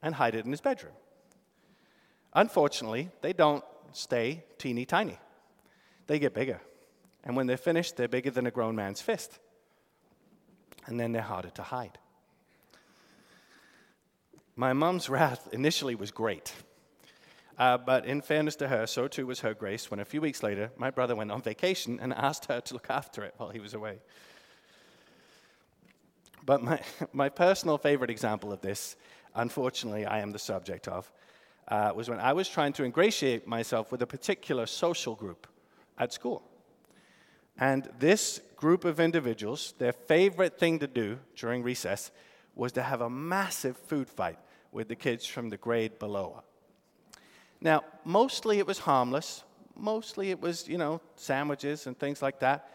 and 0.01 0.15
hide 0.15 0.35
it 0.35 0.45
in 0.45 0.51
his 0.51 0.61
bedroom. 0.61 0.93
Unfortunately, 2.33 3.09
they 3.21 3.33
don't 3.33 3.63
stay 3.91 4.43
teeny 4.57 4.85
tiny, 4.85 5.17
they 6.07 6.19
get 6.19 6.33
bigger. 6.33 6.61
And 7.23 7.35
when 7.35 7.47
they're 7.47 7.57
finished, 7.57 7.97
they're 7.97 8.07
bigger 8.07 8.31
than 8.31 8.47
a 8.47 8.51
grown 8.51 8.75
man's 8.75 9.01
fist. 9.01 9.39
And 10.85 10.97
then 10.97 11.11
they're 11.11 11.21
harder 11.21 11.49
to 11.49 11.61
hide. 11.61 11.97
My 14.59 14.73
mom's 14.73 15.07
wrath 15.07 15.47
initially 15.53 15.95
was 15.95 16.11
great. 16.11 16.53
Uh, 17.57 17.77
but 17.77 18.05
in 18.05 18.19
fairness 18.19 18.57
to 18.57 18.67
her, 18.67 18.87
so 18.87 19.07
too 19.07 19.25
was 19.25 19.39
her 19.39 19.53
grace 19.53 19.89
when 19.89 20.01
a 20.01 20.05
few 20.05 20.19
weeks 20.19 20.43
later, 20.43 20.69
my 20.75 20.89
brother 20.89 21.15
went 21.15 21.31
on 21.31 21.41
vacation 21.41 21.97
and 22.01 22.11
asked 22.11 22.47
her 22.47 22.59
to 22.59 22.73
look 22.73 22.87
after 22.89 23.23
it 23.23 23.33
while 23.37 23.51
he 23.51 23.61
was 23.61 23.73
away. 23.73 23.99
But 26.45 26.61
my, 26.61 26.81
my 27.13 27.29
personal 27.29 27.77
favorite 27.77 28.09
example 28.09 28.51
of 28.51 28.59
this, 28.59 28.97
unfortunately, 29.33 30.05
I 30.05 30.19
am 30.19 30.31
the 30.31 30.39
subject 30.39 30.89
of, 30.89 31.09
uh, 31.69 31.93
was 31.95 32.09
when 32.09 32.19
I 32.19 32.33
was 32.33 32.49
trying 32.49 32.73
to 32.73 32.83
ingratiate 32.83 33.47
myself 33.47 33.93
with 33.93 34.01
a 34.01 34.07
particular 34.07 34.65
social 34.65 35.15
group 35.15 35.47
at 35.97 36.11
school. 36.11 36.43
And 37.57 37.89
this 37.97 38.41
group 38.57 38.83
of 38.83 38.99
individuals, 38.99 39.73
their 39.77 39.93
favorite 39.93 40.59
thing 40.59 40.79
to 40.79 40.87
do 40.87 41.19
during 41.37 41.63
recess 41.63 42.11
was 42.55 42.73
to 42.73 42.83
have 42.83 42.99
a 42.99 43.09
massive 43.09 43.77
food 43.77 44.09
fight 44.09 44.37
with 44.71 44.87
the 44.87 44.95
kids 44.95 45.25
from 45.25 45.49
the 45.49 45.57
grade 45.57 45.99
below. 45.99 46.43
Now, 47.61 47.83
mostly 48.05 48.59
it 48.59 48.67
was 48.67 48.79
harmless. 48.79 49.43
Mostly 49.75 50.31
it 50.31 50.39
was, 50.39 50.67
you 50.67 50.77
know, 50.77 51.01
sandwiches 51.15 51.87
and 51.87 51.97
things 51.97 52.21
like 52.21 52.39
that. 52.39 52.71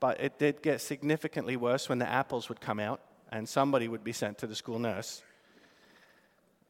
But 0.00 0.20
it 0.20 0.38
did 0.38 0.62
get 0.62 0.80
significantly 0.80 1.56
worse 1.56 1.88
when 1.88 1.98
the 1.98 2.08
apples 2.08 2.48
would 2.48 2.60
come 2.60 2.80
out 2.80 3.00
and 3.30 3.48
somebody 3.48 3.88
would 3.88 4.04
be 4.04 4.12
sent 4.12 4.38
to 4.38 4.46
the 4.46 4.54
school 4.54 4.78
nurse. 4.78 5.22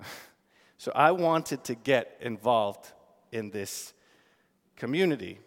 so 0.78 0.92
I 0.94 1.10
wanted 1.12 1.64
to 1.64 1.74
get 1.74 2.16
involved 2.20 2.92
in 3.32 3.50
this 3.50 3.92
community. 4.76 5.38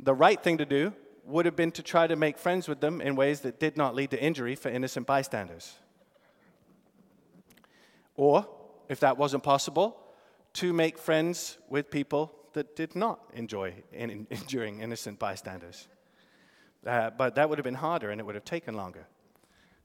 The 0.00 0.14
right 0.14 0.42
thing 0.42 0.58
to 0.58 0.66
do 0.66 0.92
would 1.24 1.44
have 1.44 1.56
been 1.56 1.72
to 1.72 1.82
try 1.82 2.06
to 2.06 2.16
make 2.16 2.38
friends 2.38 2.68
with 2.68 2.80
them 2.80 3.00
in 3.00 3.14
ways 3.14 3.40
that 3.40 3.60
did 3.60 3.76
not 3.76 3.94
lead 3.94 4.10
to 4.10 4.22
injury 4.22 4.54
for 4.54 4.70
innocent 4.70 5.06
bystanders. 5.06 5.74
Or, 8.18 8.46
if 8.88 8.98
that 9.00 9.16
wasn't 9.16 9.44
possible, 9.44 9.96
to 10.54 10.72
make 10.72 10.98
friends 10.98 11.56
with 11.70 11.88
people 11.88 12.34
that 12.52 12.74
did 12.74 12.96
not 12.96 13.20
enjoy 13.32 13.72
in, 13.92 14.26
injuring 14.28 14.80
innocent 14.86 15.20
bystanders. 15.20 15.86
Uh, 16.84 17.10
but 17.10 17.36
that 17.36 17.48
would 17.48 17.58
have 17.58 17.64
been 17.64 17.74
harder 17.74 18.10
and 18.10 18.20
it 18.20 18.24
would 18.24 18.34
have 18.34 18.44
taken 18.44 18.74
longer. 18.74 19.06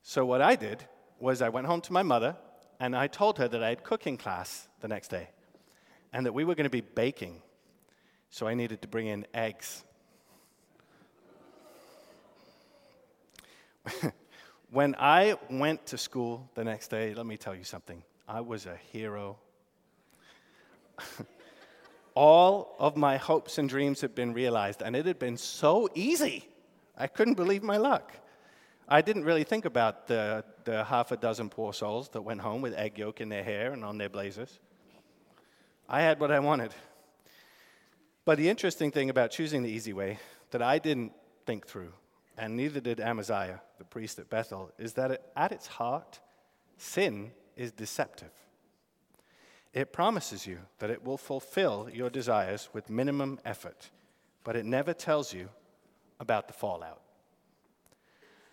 So, 0.02 0.26
what 0.26 0.42
I 0.42 0.56
did 0.56 0.84
was 1.20 1.44
I 1.44 1.50
went 1.50 1.68
home 1.68 1.82
to 1.82 1.94
my 1.94 2.02
mother 2.02 2.36
and 2.80 2.96
I 2.96 3.06
told 3.06 3.38
her 3.38 3.48
that 3.48 3.64
I 3.64 3.70
had 3.70 3.84
cooking 3.84 4.18
class 4.18 4.68
the 4.82 4.88
next 4.88 5.10
day 5.10 5.30
and 6.12 6.26
that 6.26 6.34
we 6.34 6.44
were 6.44 6.56
going 6.56 6.66
to 6.66 6.72
be 6.72 6.82
baking. 6.82 7.42
So, 8.32 8.48
I 8.48 8.56
needed 8.56 8.82
to 8.82 8.88
bring 8.88 9.08
in 9.08 9.28
eggs 9.36 9.84
when 14.72 14.96
I 14.98 15.38
went 15.50 15.86
to 15.88 15.98
school 15.98 16.50
the 16.56 16.64
next 16.64 16.88
day, 16.88 17.14
let 17.14 17.26
me 17.26 17.38
tell 17.38 17.56
you 17.56 17.64
something. 17.64 18.04
I 18.28 18.42
was 18.42 18.66
a 18.66 18.78
hero. 18.92 19.38
All 22.16 22.76
of 22.80 22.96
my 22.96 23.18
hopes 23.18 23.58
and 23.58 23.68
dreams 23.68 24.02
had 24.02 24.14
been 24.14 24.34
realized, 24.34 24.82
and 24.82 24.96
it 24.96 25.06
had 25.06 25.20
been 25.20 25.38
so 25.38 25.90
easy. 25.96 26.48
I 26.98 27.08
couldn't 27.08 27.34
believe 27.36 27.64
my 27.64 27.78
luck. 27.78 28.12
I 28.88 29.02
didn't 29.02 29.24
really 29.24 29.44
think 29.44 29.66
about 29.66 30.08
the, 30.08 30.44
the 30.66 30.84
half 30.84 31.12
a 31.12 31.18
dozen 31.18 31.50
poor 31.50 31.74
souls 31.74 32.10
that 32.10 32.22
went 32.22 32.42
home 32.42 32.62
with 32.62 32.74
egg 32.76 33.00
yolk 33.00 33.22
in 33.22 33.30
their 33.30 33.44
hair 33.44 33.72
and 33.72 33.84
on 33.84 33.98
their 33.98 34.10
blazers. 34.10 34.60
I 35.90 36.02
had 36.02 36.20
what 36.20 36.32
I 36.32 36.40
wanted. 36.40 36.72
But 38.26 38.38
the 38.38 38.50
interesting 38.50 38.92
thing 38.92 39.10
about 39.10 39.32
choosing 39.32 39.64
the 39.64 39.70
easy 39.70 39.94
way 39.94 40.20
that 40.52 40.62
I 40.62 40.80
didn't 40.80 41.14
think 41.46 41.66
through 41.66 41.94
and 42.38 42.56
neither 42.56 42.80
did 42.80 43.00
Amaziah, 43.00 43.62
the 43.78 43.84
priest 43.84 44.20
at 44.20 44.30
Bethel, 44.30 44.72
is 44.78 44.94
that 44.94 45.32
at 45.36 45.52
its 45.52 45.68
heart, 45.68 46.20
sin 46.78 47.32
is 47.56 47.72
deceptive. 47.72 48.32
It 49.74 49.92
promises 49.92 50.46
you 50.46 50.60
that 50.80 50.90
it 50.90 51.04
will 51.04 51.18
fulfill 51.18 51.90
your 51.92 52.10
desires 52.10 52.70
with 52.74 52.90
minimum 52.90 53.40
effort, 53.44 53.90
but 54.44 54.56
it 54.56 54.66
never 54.66 54.94
tells 54.94 55.34
you 55.34 55.50
about 56.20 56.48
the 56.48 56.54
fallout. 56.54 57.02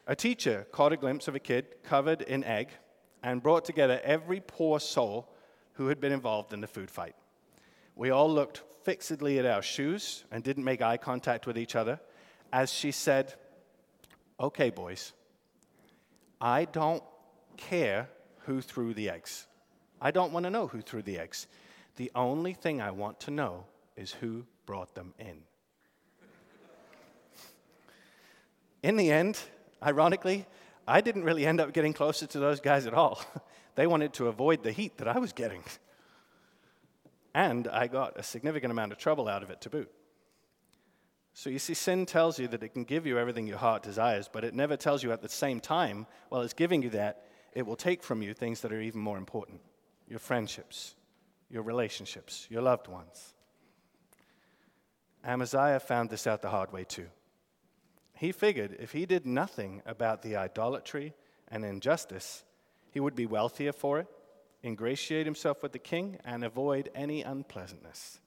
A 0.06 0.16
teacher 0.16 0.66
caught 0.72 0.92
a 0.92 0.96
glimpse 0.96 1.28
of 1.28 1.34
a 1.34 1.40
kid 1.40 1.66
covered 1.82 2.22
in 2.22 2.42
egg 2.44 2.70
and 3.22 3.42
brought 3.42 3.64
together 3.64 4.00
every 4.02 4.40
poor 4.40 4.80
soul 4.80 5.28
who 5.74 5.88
had 5.88 6.00
been 6.00 6.12
involved 6.12 6.52
in 6.52 6.60
the 6.60 6.66
food 6.66 6.90
fight. 6.90 7.14
We 7.94 8.10
all 8.10 8.32
looked 8.32 8.62
fixedly 8.82 9.38
at 9.38 9.46
our 9.46 9.62
shoes 9.62 10.24
and 10.30 10.42
didn't 10.42 10.64
make 10.64 10.80
eye 10.80 10.96
contact 10.96 11.46
with 11.46 11.58
each 11.58 11.76
other 11.76 12.00
as 12.52 12.72
she 12.72 12.90
said, 12.90 13.34
okay, 14.38 14.70
boys, 14.70 15.12
I 16.40 16.64
don't 16.64 17.02
care 17.56 18.08
who 18.50 18.60
threw 18.60 18.92
the 18.92 19.08
eggs. 19.08 19.46
I 20.00 20.10
don't 20.10 20.32
want 20.32 20.42
to 20.42 20.50
know 20.50 20.66
who 20.66 20.80
threw 20.80 21.02
the 21.02 21.20
eggs. 21.20 21.46
The 21.94 22.10
only 22.16 22.52
thing 22.52 22.82
I 22.82 22.90
want 22.90 23.20
to 23.20 23.30
know 23.30 23.64
is 23.96 24.10
who 24.10 24.44
brought 24.66 24.96
them 24.96 25.14
in. 25.20 25.42
in 28.82 28.96
the 28.96 29.12
end, 29.12 29.38
ironically, 29.80 30.46
I 30.84 31.00
didn't 31.00 31.22
really 31.22 31.46
end 31.46 31.60
up 31.60 31.72
getting 31.72 31.92
closer 31.92 32.26
to 32.26 32.40
those 32.40 32.60
guys 32.60 32.86
at 32.86 32.94
all. 32.94 33.22
they 33.76 33.86
wanted 33.86 34.14
to 34.14 34.26
avoid 34.26 34.64
the 34.64 34.72
heat 34.72 34.98
that 34.98 35.06
I 35.06 35.20
was 35.20 35.32
getting. 35.32 35.62
And 37.32 37.68
I 37.68 37.86
got 37.86 38.18
a 38.18 38.24
significant 38.24 38.72
amount 38.72 38.90
of 38.90 38.98
trouble 38.98 39.28
out 39.28 39.44
of 39.44 39.50
it 39.50 39.60
to 39.60 39.70
boot. 39.70 39.92
So 41.34 41.50
you 41.50 41.60
see, 41.60 41.74
sin 41.74 42.04
tells 42.04 42.36
you 42.40 42.48
that 42.48 42.64
it 42.64 42.70
can 42.70 42.82
give 42.82 43.06
you 43.06 43.16
everything 43.16 43.46
your 43.46 43.58
heart 43.58 43.84
desires, 43.84 44.28
but 44.30 44.42
it 44.42 44.54
never 44.54 44.76
tells 44.76 45.04
you 45.04 45.12
at 45.12 45.22
the 45.22 45.28
same 45.28 45.60
time, 45.60 46.08
while 46.30 46.42
it's 46.42 46.52
giving 46.52 46.82
you 46.82 46.90
that, 46.90 47.26
it 47.52 47.66
will 47.66 47.76
take 47.76 48.02
from 48.02 48.22
you 48.22 48.34
things 48.34 48.60
that 48.60 48.72
are 48.72 48.80
even 48.80 49.00
more 49.00 49.18
important 49.18 49.60
your 50.08 50.18
friendships, 50.18 50.96
your 51.48 51.62
relationships, 51.62 52.48
your 52.50 52.62
loved 52.62 52.88
ones. 52.88 53.32
Amaziah 55.24 55.78
found 55.78 56.10
this 56.10 56.26
out 56.26 56.42
the 56.42 56.50
hard 56.50 56.72
way 56.72 56.82
too. 56.82 57.06
He 58.16 58.32
figured 58.32 58.76
if 58.80 58.92
he 58.92 59.06
did 59.06 59.24
nothing 59.24 59.82
about 59.86 60.22
the 60.22 60.36
idolatry 60.36 61.14
and 61.48 61.64
injustice, 61.64 62.44
He 62.90 63.00
would 63.00 63.14
be 63.14 63.26
wealthier 63.26 63.72
for 63.72 64.00
it, 64.00 64.08
ingratiate 64.64 65.26
himself 65.26 65.62
with 65.62 65.72
the 65.72 65.78
king, 65.78 66.18
and 66.24 66.42
avoid 66.42 66.90
any 66.94 67.22
unpleasantness. 67.22 68.18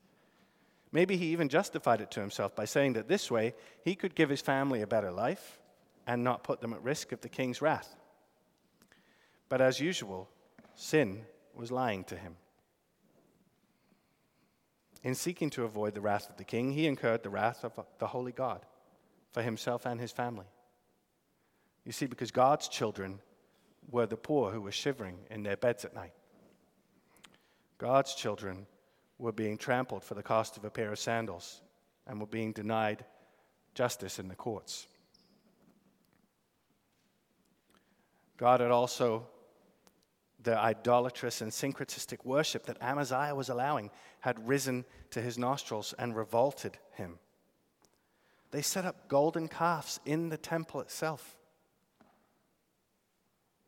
Maybe 0.91 1.17
he 1.17 1.27
even 1.27 1.49
justified 1.49 2.01
it 2.01 2.12
to 2.12 2.21
himself 2.21 2.55
by 2.55 2.65
saying 2.65 2.93
that 2.93 3.07
this 3.07 3.29
way 3.29 3.55
he 3.83 3.95
could 3.95 4.15
give 4.15 4.29
his 4.29 4.41
family 4.41 4.81
a 4.81 4.88
better 4.88 5.12
life 5.12 5.59
and 6.07 6.23
not 6.23 6.43
put 6.43 6.62
them 6.62 6.71
at 6.71 6.83
risk 6.83 7.12
of 7.12 7.21
the 7.21 7.29
king's 7.29 7.62
wrath. 7.62 7.95
But 9.49 9.62
as 9.62 9.79
usual, 9.79 10.29
sin 10.75 11.25
was 11.53 11.71
lying 11.71 12.03
to 12.06 12.15
him. 12.15 12.36
In 15.03 15.15
seeking 15.15 15.49
to 15.51 15.65
avoid 15.65 15.95
the 15.95 16.01
wrath 16.01 16.29
of 16.29 16.38
the 16.38 16.43
king, 16.43 16.71
he 16.71 16.88
incurred 16.88 17.23
the 17.23 17.29
wrath 17.29 17.63
of 17.65 17.77
the 17.99 18.08
holy 18.08 18.32
God 18.32 18.65
for 19.32 19.41
himself 19.41 19.86
and 19.86 19.99
his 19.99 20.12
family. 20.12 20.45
You 21.84 21.91
see, 21.91 22.06
because 22.06 22.32
God's 22.32 22.69
children 22.69 23.19
were 23.91 24.06
the 24.06 24.15
poor 24.15 24.51
who 24.51 24.62
were 24.62 24.71
shivering 24.71 25.17
in 25.29 25.43
their 25.43 25.58
beds 25.58 25.84
at 25.84 25.93
night. 25.93 26.13
God's 27.77 28.15
children 28.15 28.65
were 29.17 29.34
being 29.34 29.58
trampled 29.58 30.03
for 30.03 30.13
the 30.13 30.23
cost 30.23 30.56
of 30.56 30.63
a 30.63 30.69
pair 30.69 30.91
of 30.91 30.99
sandals 30.99 31.62
and 32.08 32.19
were 32.19 32.27
being 32.27 32.53
denied 32.53 33.03
justice 33.73 34.19
in 34.19 34.29
the 34.29 34.36
courts. 34.36 34.88
God 38.38 38.62
had 38.62 38.71
also 38.71 39.27
the 40.43 40.58
idolatrous 40.58 41.41
and 41.41 41.51
syncretistic 41.51 42.25
worship 42.25 42.65
that 42.65 42.82
Amaziah 42.82 43.36
was 43.36 43.49
allowing 43.49 43.89
had 44.19 44.47
risen 44.47 44.86
to 45.12 45.21
his 45.21 45.38
nostrils 45.38 45.93
and 45.97 46.15
revolted 46.15 46.77
him. 46.93 47.19
They 48.51 48.62
set 48.62 48.86
up 48.86 49.08
golden 49.08 49.47
calves 49.47 49.99
in 50.06 50.29
the 50.29 50.38
temple 50.38 50.82
itself. 50.82 51.38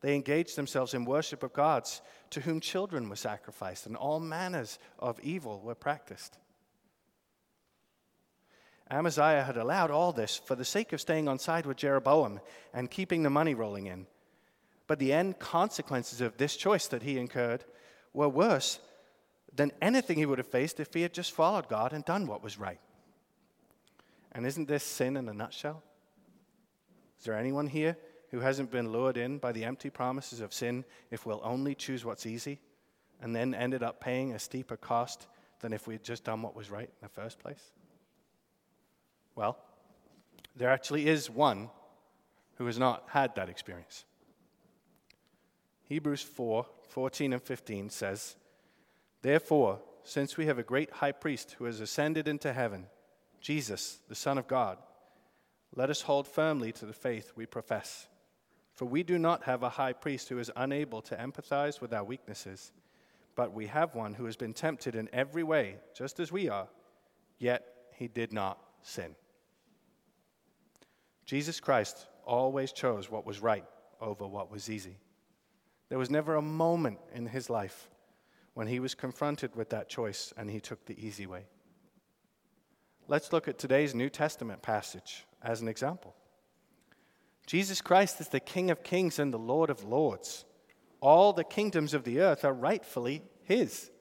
They 0.01 0.13
engaged 0.13 0.55
themselves 0.55 0.93
in 0.93 1.05
worship 1.05 1.41
of 1.41 1.53
gods 1.53 2.01
to 2.29 2.41
whom 2.41 2.59
children 2.59 3.09
were 3.09 3.15
sacrificed, 3.15 3.88
and 3.88 3.95
all 3.95 4.19
manners 4.19 4.77
of 4.99 5.19
evil 5.21 5.61
were 5.61 5.73
practiced. 5.73 6.38
Amaziah 8.91 9.43
had 9.43 9.57
allowed 9.57 9.89
all 9.89 10.11
this 10.11 10.38
for 10.38 10.55
the 10.55 10.65
sake 10.65 10.93
of 10.93 11.01
staying 11.01 11.27
on 11.27 11.39
side 11.39 11.65
with 11.65 11.77
Jeroboam 11.77 12.39
and 12.71 12.91
keeping 12.91 13.23
the 13.23 13.31
money 13.31 13.55
rolling 13.55 13.88
in. 13.88 14.05
But 14.88 15.00
the 15.00 15.13
end 15.13 15.39
consequences 15.39 16.21
of 16.21 16.38
this 16.38 16.56
choice 16.56 16.88
that 16.88 17.04
he 17.04 17.17
incurred 17.17 17.63
were 18.13 18.30
worse 18.30 18.80
than 19.56 19.71
anything 19.82 20.17
he 20.17 20.26
would 20.26 20.38
have 20.38 20.48
faced 20.48 20.80
if 20.80 20.93
he 20.93 21.02
had 21.02 21.13
just 21.13 21.32
followed 21.32 21.67
God 21.67 21.93
and 21.93 22.04
done 22.06 22.28
what 22.28 22.43
was 22.43 22.60
right. 22.60 22.80
And 24.32 24.45
isn't 24.45 24.67
this 24.67 24.84
sin 24.84 25.17
in 25.17 25.30
a 25.30 25.34
nutshell? 25.34 25.82
Is 27.17 27.26
there 27.26 27.38
anyone 27.38 27.67
here 27.67 27.98
who 28.32 28.41
hasn't 28.41 28.69
been 28.69 28.91
lured 28.91 29.17
in 29.17 29.38
by 29.38 29.52
the 29.52 29.63
empty 29.63 29.89
promises 29.89 30.41
of 30.41 30.54
sin 30.54 30.84
if 31.10 31.26
we'll 31.26 31.41
only 31.43 31.74
choose 31.74 32.04
what's 32.04 32.26
easy 32.26 32.60
and 33.21 33.34
then 33.34 33.54
ended 33.54 33.82
up 33.82 34.02
paying 34.02 34.34
a 34.34 34.39
steeper 34.39 34.76
cost 34.76 35.28
than 35.62 35.71
if 35.71 35.88
we'd 35.88 36.04
just 36.04 36.26
done 36.26 36.41
what 36.41 36.56
was 36.56 36.69
right 36.69 36.89
in 36.89 37.02
the 37.02 37.10
first 37.10 37.39
place? 37.39 37.71
Well, 39.36 39.58
there 40.56 40.69
actually 40.69 41.08
is 41.08 41.30
one 41.30 41.69
who 42.56 42.65
has 42.65 42.78
not 42.78 43.04
had 43.08 43.36
that 43.36 43.50
experience. 43.50 44.06
Hebrews 45.86 46.21
4 46.21 46.65
14 46.89 47.34
and 47.34 47.41
15 47.41 47.89
says, 47.89 48.36
Therefore, 49.21 49.80
since 50.04 50.38
we 50.38 50.45
have 50.45 50.60
a 50.60 50.63
great 50.63 50.91
high 50.91 51.12
priest 51.12 51.56
who 51.58 51.65
has 51.65 51.80
ascended 51.80 52.28
into 52.28 52.54
heaven, 52.54 52.86
Jesus, 53.41 54.00
the 54.08 54.15
Son 54.15 54.38
of 54.38 54.48
God, 54.48 54.78
let 55.76 55.89
us 55.89 56.04
hold 56.04 56.28
firmly 56.28 56.71
to 56.74 56.86
the 56.86 56.93
faith 56.93 57.34
we 57.36 57.45
profess. 57.45 58.08
For 58.74 58.86
we 58.86 59.04
do 59.04 59.17
not 59.17 59.43
have 59.43 59.63
a 59.63 59.69
high 59.69 59.93
priest 59.93 60.30
who 60.30 60.39
is 60.39 60.52
unable 60.56 61.02
to 61.04 61.15
empathize 61.15 61.82
with 61.82 61.93
our 61.93 62.04
weaknesses, 62.04 62.71
but 63.36 63.54
we 63.54 63.67
have 63.67 63.95
one 63.95 64.13
who 64.13 64.26
has 64.26 64.36
been 64.36 64.54
tempted 64.54 64.95
in 64.95 65.10
every 65.12 65.43
way, 65.43 65.78
just 65.95 66.19
as 66.19 66.32
we 66.32 66.50
are, 66.50 66.67
yet 67.38 67.65
he 67.95 68.08
did 68.08 68.32
not 68.32 68.60
sin. 68.82 69.15
Jesus 71.26 71.60
Christ 71.60 72.08
always 72.26 72.71
chose 72.71 73.10
what 73.10 73.26
was 73.26 73.39
right 73.39 73.65
over 74.00 74.28
what 74.28 74.52
was 74.52 74.69
easy. 74.69 74.98
There 75.89 76.00
was 76.00 76.10
never 76.10 76.36
a 76.36 76.41
moment 76.41 77.00
in 77.13 77.28
his 77.28 77.50
life 77.50 77.89
when 78.54 78.67
he 78.67 78.80
was 78.80 78.95
confronted 78.95 79.56
with 79.56 79.69
that 79.69 79.89
choice 79.89 80.34
and 80.38 80.50
he 80.50 80.60
took 80.60 80.86
the 80.86 81.06
easy 81.06 81.28
way. 81.28 81.45
Let's 83.08 83.32
look 83.32 83.48
at 83.48 83.60
today's 83.60 83.93
New 83.93 84.10
Testament 84.10 84.62
passage 84.62 85.26
as 85.43 85.62
an 85.62 85.67
example. 85.67 86.15
Jesus 87.45 87.82
Christ 87.82 88.19
is 88.19 88.30
the 88.30 88.39
King 88.39 88.71
of 88.71 88.84
kings 88.84 89.19
and 89.19 89.32
the 89.32 89.38
Lord 89.38 89.69
of 89.69 89.84
lords. 89.84 90.45
All 91.02 91.34
the 91.34 91.43
kingdoms 91.43 91.93
of 91.93 92.04
the 92.04 92.19
earth 92.19 92.43
are 92.43 92.54
rightfully 92.54 93.21
his. 93.43 93.91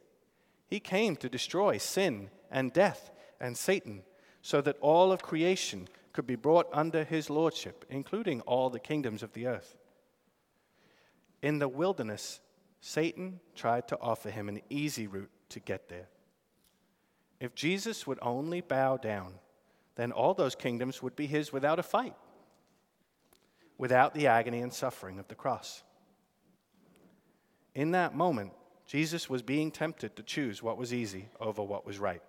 He 0.66 0.80
came 0.80 1.16
to 1.16 1.28
destroy 1.28 1.76
sin 1.76 2.30
and 2.50 2.72
death 2.72 3.10
and 3.40 3.58
Satan 3.58 4.04
so 4.40 4.62
that 4.62 4.78
all 4.80 5.12
of 5.12 5.22
creation 5.22 5.88
could 6.14 6.26
be 6.26 6.36
brought 6.36 6.68
under 6.72 7.04
his 7.04 7.28
lordship, 7.28 7.84
including 7.90 8.40
all 8.42 8.70
the 8.70 8.80
kingdoms 8.80 9.22
of 9.22 9.32
the 9.32 9.46
earth. 9.46 9.76
In 11.44 11.58
the 11.58 11.68
wilderness, 11.68 12.40
Satan 12.80 13.38
tried 13.54 13.86
to 13.88 14.00
offer 14.00 14.30
him 14.30 14.48
an 14.48 14.62
easy 14.70 15.06
route 15.06 15.30
to 15.50 15.60
get 15.60 15.90
there. 15.90 16.08
If 17.38 17.54
Jesus 17.54 18.06
would 18.06 18.18
only 18.22 18.62
bow 18.62 18.96
down, 18.96 19.34
then 19.96 20.10
all 20.10 20.32
those 20.32 20.54
kingdoms 20.54 21.02
would 21.02 21.14
be 21.14 21.26
his 21.26 21.52
without 21.52 21.78
a 21.78 21.82
fight, 21.82 22.14
without 23.76 24.14
the 24.14 24.26
agony 24.26 24.62
and 24.62 24.72
suffering 24.72 25.18
of 25.18 25.28
the 25.28 25.34
cross. 25.34 25.82
In 27.74 27.90
that 27.90 28.14
moment, 28.14 28.52
Jesus 28.86 29.28
was 29.28 29.42
being 29.42 29.70
tempted 29.70 30.16
to 30.16 30.22
choose 30.22 30.62
what 30.62 30.78
was 30.78 30.94
easy 30.94 31.28
over 31.38 31.62
what 31.62 31.84
was 31.84 31.98
right. 31.98 32.22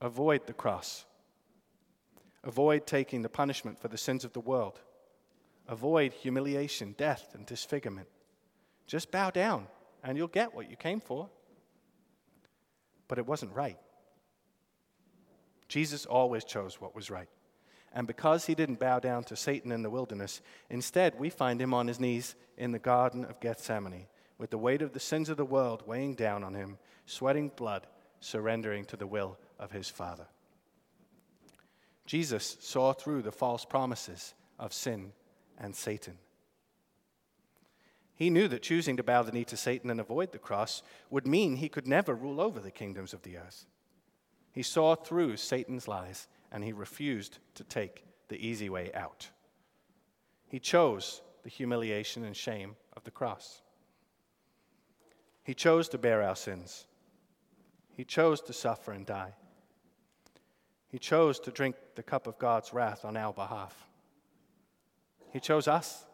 Avoid 0.00 0.48
the 0.48 0.52
cross. 0.52 1.06
Avoid 2.42 2.84
taking 2.84 3.22
the 3.22 3.28
punishment 3.28 3.78
for 3.78 3.86
the 3.86 3.96
sins 3.96 4.24
of 4.24 4.32
the 4.32 4.40
world 4.40 4.80
Avoid 5.68 6.12
humiliation, 6.12 6.94
death, 6.98 7.34
and 7.34 7.46
disfigurement. 7.46 8.08
Just 8.86 9.10
bow 9.10 9.30
down 9.30 9.66
and 10.02 10.16
you'll 10.18 10.28
get 10.28 10.54
what 10.54 10.70
you 10.70 10.76
came 10.76 11.00
for. 11.00 11.28
But 13.08 13.18
it 13.18 13.26
wasn't 13.26 13.54
right. 13.54 13.78
Jesus 15.68 16.04
always 16.06 16.44
chose 16.44 16.80
what 16.80 16.94
was 16.94 17.10
right. 17.10 17.28
And 17.94 18.06
because 18.06 18.46
he 18.46 18.54
didn't 18.54 18.80
bow 18.80 18.98
down 18.98 19.24
to 19.24 19.36
Satan 19.36 19.70
in 19.70 19.82
the 19.82 19.90
wilderness, 19.90 20.40
instead 20.70 21.18
we 21.18 21.30
find 21.30 21.60
him 21.60 21.74
on 21.74 21.86
his 21.86 22.00
knees 22.00 22.34
in 22.56 22.72
the 22.72 22.78
Garden 22.78 23.24
of 23.24 23.40
Gethsemane, 23.40 24.06
with 24.38 24.50
the 24.50 24.58
weight 24.58 24.82
of 24.82 24.92
the 24.92 25.00
sins 25.00 25.28
of 25.28 25.36
the 25.36 25.44
world 25.44 25.82
weighing 25.86 26.14
down 26.14 26.42
on 26.42 26.54
him, 26.54 26.78
sweating 27.06 27.50
blood, 27.54 27.86
surrendering 28.20 28.84
to 28.86 28.96
the 28.96 29.06
will 29.06 29.38
of 29.58 29.72
his 29.72 29.88
Father. 29.88 30.26
Jesus 32.06 32.56
saw 32.60 32.92
through 32.92 33.22
the 33.22 33.32
false 33.32 33.64
promises 33.64 34.34
of 34.58 34.72
sin 34.72 35.12
and 35.58 35.74
Satan. 35.74 36.18
He 38.14 38.30
knew 38.30 38.46
that 38.48 38.62
choosing 38.62 38.96
to 38.96 39.02
bow 39.02 39.22
the 39.22 39.32
knee 39.32 39.44
to 39.44 39.56
Satan 39.56 39.90
and 39.90 40.00
avoid 40.00 40.32
the 40.32 40.38
cross 40.38 40.82
would 41.10 41.26
mean 41.26 41.56
he 41.56 41.68
could 41.68 41.88
never 41.88 42.14
rule 42.14 42.40
over 42.40 42.60
the 42.60 42.70
kingdoms 42.70 43.12
of 43.12 43.22
the 43.22 43.36
earth. 43.36 43.66
He 44.52 44.62
saw 44.62 44.94
through 44.94 45.38
Satan's 45.38 45.88
lies 45.88 46.28
and 46.52 46.62
he 46.62 46.72
refused 46.72 47.38
to 47.54 47.64
take 47.64 48.04
the 48.28 48.46
easy 48.46 48.68
way 48.68 48.92
out. 48.92 49.28
He 50.46 50.60
chose 50.60 51.22
the 51.42 51.48
humiliation 51.48 52.24
and 52.24 52.36
shame 52.36 52.76
of 52.96 53.04
the 53.04 53.10
cross. 53.10 53.62
He 55.42 55.54
chose 55.54 55.88
to 55.88 55.98
bear 55.98 56.22
our 56.22 56.36
sins. 56.36 56.86
He 57.96 58.04
chose 58.04 58.40
to 58.42 58.52
suffer 58.52 58.92
and 58.92 59.04
die. 59.04 59.34
He 60.88 60.98
chose 60.98 61.40
to 61.40 61.50
drink 61.50 61.74
the 61.94 62.02
cup 62.02 62.26
of 62.26 62.38
God's 62.38 62.72
wrath 62.72 63.04
on 63.04 63.16
our 63.16 63.32
behalf. 63.32 63.88
He 65.32 65.40
chose 65.40 65.66
us. 65.66 66.04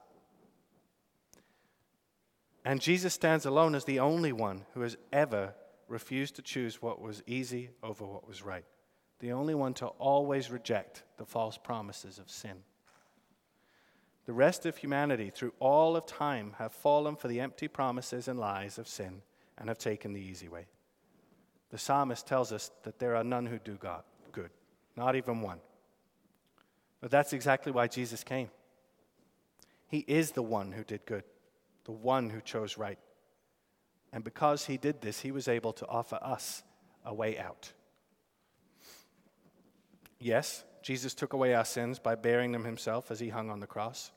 And 2.64 2.80
Jesus 2.80 3.14
stands 3.14 3.46
alone 3.46 3.74
as 3.74 3.84
the 3.84 4.00
only 4.00 4.32
one 4.32 4.64
who 4.74 4.82
has 4.82 4.96
ever 5.12 5.54
refused 5.88 6.36
to 6.36 6.42
choose 6.42 6.82
what 6.82 7.00
was 7.00 7.22
easy 7.26 7.70
over 7.82 8.04
what 8.04 8.28
was 8.28 8.42
right, 8.42 8.64
the 9.20 9.32
only 9.32 9.54
one 9.54 9.74
to 9.74 9.86
always 9.86 10.50
reject 10.50 11.02
the 11.16 11.24
false 11.24 11.56
promises 11.56 12.18
of 12.18 12.30
sin. 12.30 12.58
The 14.26 14.34
rest 14.34 14.66
of 14.66 14.76
humanity, 14.76 15.30
through 15.34 15.54
all 15.58 15.96
of 15.96 16.04
time, 16.04 16.54
have 16.58 16.72
fallen 16.72 17.16
for 17.16 17.28
the 17.28 17.40
empty 17.40 17.66
promises 17.66 18.28
and 18.28 18.38
lies 18.38 18.76
of 18.76 18.86
sin 18.86 19.22
and 19.56 19.68
have 19.68 19.78
taken 19.78 20.12
the 20.12 20.20
easy 20.20 20.48
way. 20.48 20.66
The 21.70 21.78
psalmist 21.78 22.26
tells 22.26 22.52
us 22.52 22.70
that 22.82 22.98
there 22.98 23.16
are 23.16 23.24
none 23.24 23.46
who 23.46 23.58
do 23.58 23.76
God 23.76 24.02
good, 24.32 24.50
not 24.96 25.16
even 25.16 25.40
one. 25.40 25.60
But 27.00 27.10
that's 27.10 27.32
exactly 27.32 27.72
why 27.72 27.86
Jesus 27.86 28.22
came. 28.22 28.50
He 29.88 30.04
is 30.06 30.32
the 30.32 30.42
one 30.42 30.72
who 30.72 30.84
did 30.84 31.04
good, 31.06 31.24
the 31.84 31.92
one 31.92 32.30
who 32.30 32.40
chose 32.40 32.78
right. 32.78 32.98
And 34.12 34.22
because 34.22 34.66
he 34.66 34.76
did 34.76 35.00
this, 35.00 35.20
he 35.20 35.32
was 35.32 35.48
able 35.48 35.72
to 35.74 35.88
offer 35.88 36.18
us 36.22 36.62
a 37.04 37.12
way 37.12 37.38
out. 37.38 37.72
Yes, 40.18 40.64
Jesus 40.82 41.14
took 41.14 41.32
away 41.32 41.54
our 41.54 41.64
sins 41.64 41.98
by 41.98 42.14
bearing 42.14 42.52
them 42.52 42.64
himself 42.64 43.10
as 43.10 43.20
he 43.20 43.28
hung 43.28 43.50
on 43.50 43.60
the 43.60 43.66
cross. 43.66 44.10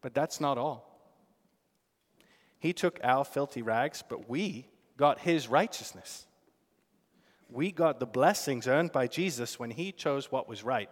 But 0.00 0.14
that's 0.14 0.40
not 0.40 0.58
all. 0.58 0.88
He 2.58 2.72
took 2.72 2.98
our 3.02 3.24
filthy 3.24 3.62
rags, 3.62 4.02
but 4.06 4.28
we 4.28 4.68
got 4.96 5.20
his 5.20 5.48
righteousness. 5.48 6.26
We 7.50 7.72
got 7.72 8.00
the 8.00 8.06
blessings 8.06 8.66
earned 8.66 8.92
by 8.92 9.06
Jesus 9.06 9.58
when 9.58 9.70
he 9.70 9.92
chose 9.92 10.30
what 10.30 10.48
was 10.48 10.64
right, 10.64 10.90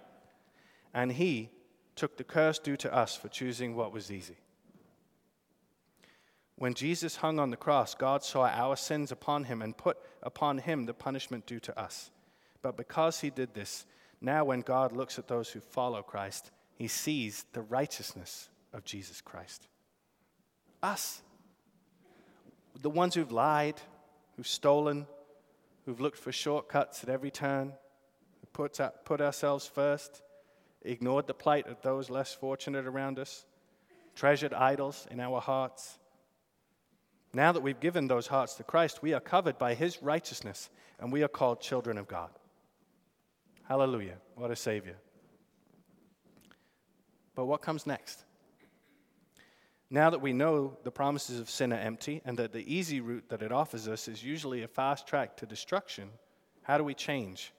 and 0.94 1.12
he 1.12 1.50
took 1.96 2.16
the 2.16 2.24
curse 2.24 2.58
due 2.58 2.76
to 2.76 2.94
us 2.94 3.16
for 3.16 3.28
choosing 3.28 3.74
what 3.74 3.92
was 3.92 4.12
easy. 4.12 4.36
When 6.56 6.74
Jesus 6.74 7.16
hung 7.16 7.38
on 7.38 7.50
the 7.50 7.56
cross, 7.56 7.94
God 7.94 8.22
saw 8.22 8.46
our 8.46 8.76
sins 8.76 9.12
upon 9.12 9.44
him 9.44 9.60
and 9.60 9.76
put 9.76 9.98
upon 10.22 10.58
him 10.58 10.86
the 10.86 10.94
punishment 10.94 11.46
due 11.46 11.60
to 11.60 11.78
us. 11.78 12.10
But 12.62 12.76
because 12.76 13.20
he 13.20 13.30
did 13.30 13.54
this, 13.54 13.84
now 14.20 14.44
when 14.44 14.60
God 14.60 14.92
looks 14.92 15.18
at 15.18 15.28
those 15.28 15.50
who 15.50 15.60
follow 15.60 16.02
Christ, 16.02 16.50
he 16.74 16.88
sees 16.88 17.44
the 17.52 17.62
righteousness 17.62 18.48
of 18.72 18.84
Jesus 18.84 19.20
Christ. 19.20 19.66
Us. 20.82 21.22
The 22.80 22.90
ones 22.90 23.14
who've 23.14 23.32
lied, 23.32 23.80
who've 24.36 24.46
stolen, 24.46 25.06
who've 25.84 26.00
looked 26.00 26.18
for 26.18 26.32
shortcuts 26.32 27.02
at 27.02 27.08
every 27.10 27.30
turn, 27.30 27.72
who 28.40 28.46
put, 28.52 28.78
put 29.04 29.20
ourselves 29.20 29.66
first, 29.66 30.22
ignored 30.86 31.26
the 31.26 31.34
plight 31.34 31.66
of 31.66 31.82
those 31.82 32.10
less 32.10 32.34
fortunate 32.34 32.86
around 32.86 33.18
us, 33.18 33.44
treasured 34.14 34.54
idols 34.54 35.06
in 35.10 35.20
our 35.20 35.40
hearts 35.40 35.98
now 37.36 37.52
that 37.52 37.60
we've 37.60 37.78
given 37.78 38.08
those 38.08 38.26
hearts 38.26 38.54
to 38.54 38.64
Christ, 38.64 39.02
we 39.02 39.12
are 39.12 39.20
covered 39.20 39.58
by 39.58 39.74
his 39.74 40.02
righteousness 40.02 40.70
and 40.98 41.12
we 41.12 41.22
are 41.22 41.28
called 41.28 41.60
children 41.60 41.98
of 41.98 42.08
God. 42.08 42.30
Hallelujah. 43.64 44.16
What 44.36 44.50
a 44.50 44.56
Savior. 44.56 44.96
But 47.34 47.44
what 47.44 47.60
comes 47.60 47.86
next? 47.86 48.24
Now 49.90 50.08
that 50.08 50.22
we 50.22 50.32
know 50.32 50.78
the 50.82 50.90
promises 50.90 51.38
of 51.38 51.50
sin 51.50 51.74
are 51.74 51.78
empty 51.78 52.22
and 52.24 52.38
that 52.38 52.54
the 52.54 52.74
easy 52.74 53.02
route 53.02 53.28
that 53.28 53.42
it 53.42 53.52
offers 53.52 53.86
us 53.86 54.08
is 54.08 54.24
usually 54.24 54.62
a 54.62 54.68
fast 54.68 55.06
track 55.06 55.36
to 55.36 55.46
destruction, 55.46 56.08
how 56.62 56.78
do 56.78 56.84
we 56.84 56.94
change? 56.94 57.52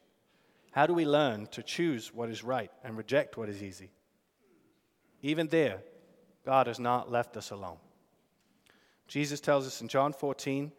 How 0.72 0.86
do 0.86 0.94
we 0.94 1.06
learn 1.06 1.48
to 1.48 1.64
choose 1.64 2.14
what 2.14 2.30
is 2.30 2.44
right 2.44 2.72
and 2.84 2.98
reject 2.98 3.38
what 3.38 3.50
is 3.50 3.64
easy? 3.64 3.90
Even 5.22 5.48
there, 5.48 5.82
God 6.46 6.68
has 6.68 6.80
not 6.80 7.12
left 7.12 7.36
us 7.36 7.52
alone. 7.52 7.78
Jesus 9.08 9.40
tells 9.40 9.66
us 9.66 9.82
in 9.82 9.88
John 9.88 10.14
14 10.14 10.72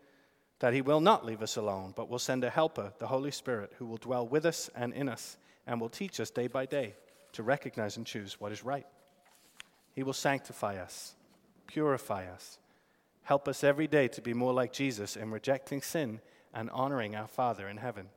that 0.60 0.74
he 0.74 0.82
will 0.82 1.00
not 1.00 1.24
leave 1.24 1.42
us 1.42 1.56
alone, 1.56 1.92
but 1.96 2.08
will 2.08 2.18
send 2.18 2.44
a 2.44 2.50
helper, 2.50 2.92
the 2.98 3.06
Holy 3.06 3.30
Spirit, 3.30 3.72
who 3.78 3.86
will 3.86 3.96
dwell 3.96 4.26
with 4.26 4.44
us 4.44 4.70
and 4.74 4.92
in 4.92 5.08
us 5.08 5.36
and 5.66 5.80
will 5.80 5.88
teach 5.88 6.20
us 6.20 6.30
day 6.30 6.46
by 6.46 6.66
day 6.66 6.94
to 7.32 7.42
recognize 7.42 7.96
and 7.96 8.06
choose 8.06 8.40
what 8.40 8.52
is 8.52 8.64
right. 8.64 8.86
He 9.94 10.02
will 10.02 10.12
sanctify 10.12 10.76
us, 10.76 11.14
purify 11.66 12.26
us, 12.26 12.58
help 13.22 13.48
us 13.48 13.62
every 13.62 13.86
day 13.86 14.08
to 14.08 14.22
be 14.22 14.32
more 14.34 14.52
like 14.52 14.72
Jesus 14.72 15.16
in 15.16 15.30
rejecting 15.30 15.82
sin 15.82 16.20
and 16.54 16.70
honoring 16.70 17.14
our 17.14 17.28
Father 17.28 17.68
in 17.68 17.76
heaven. 17.76 18.08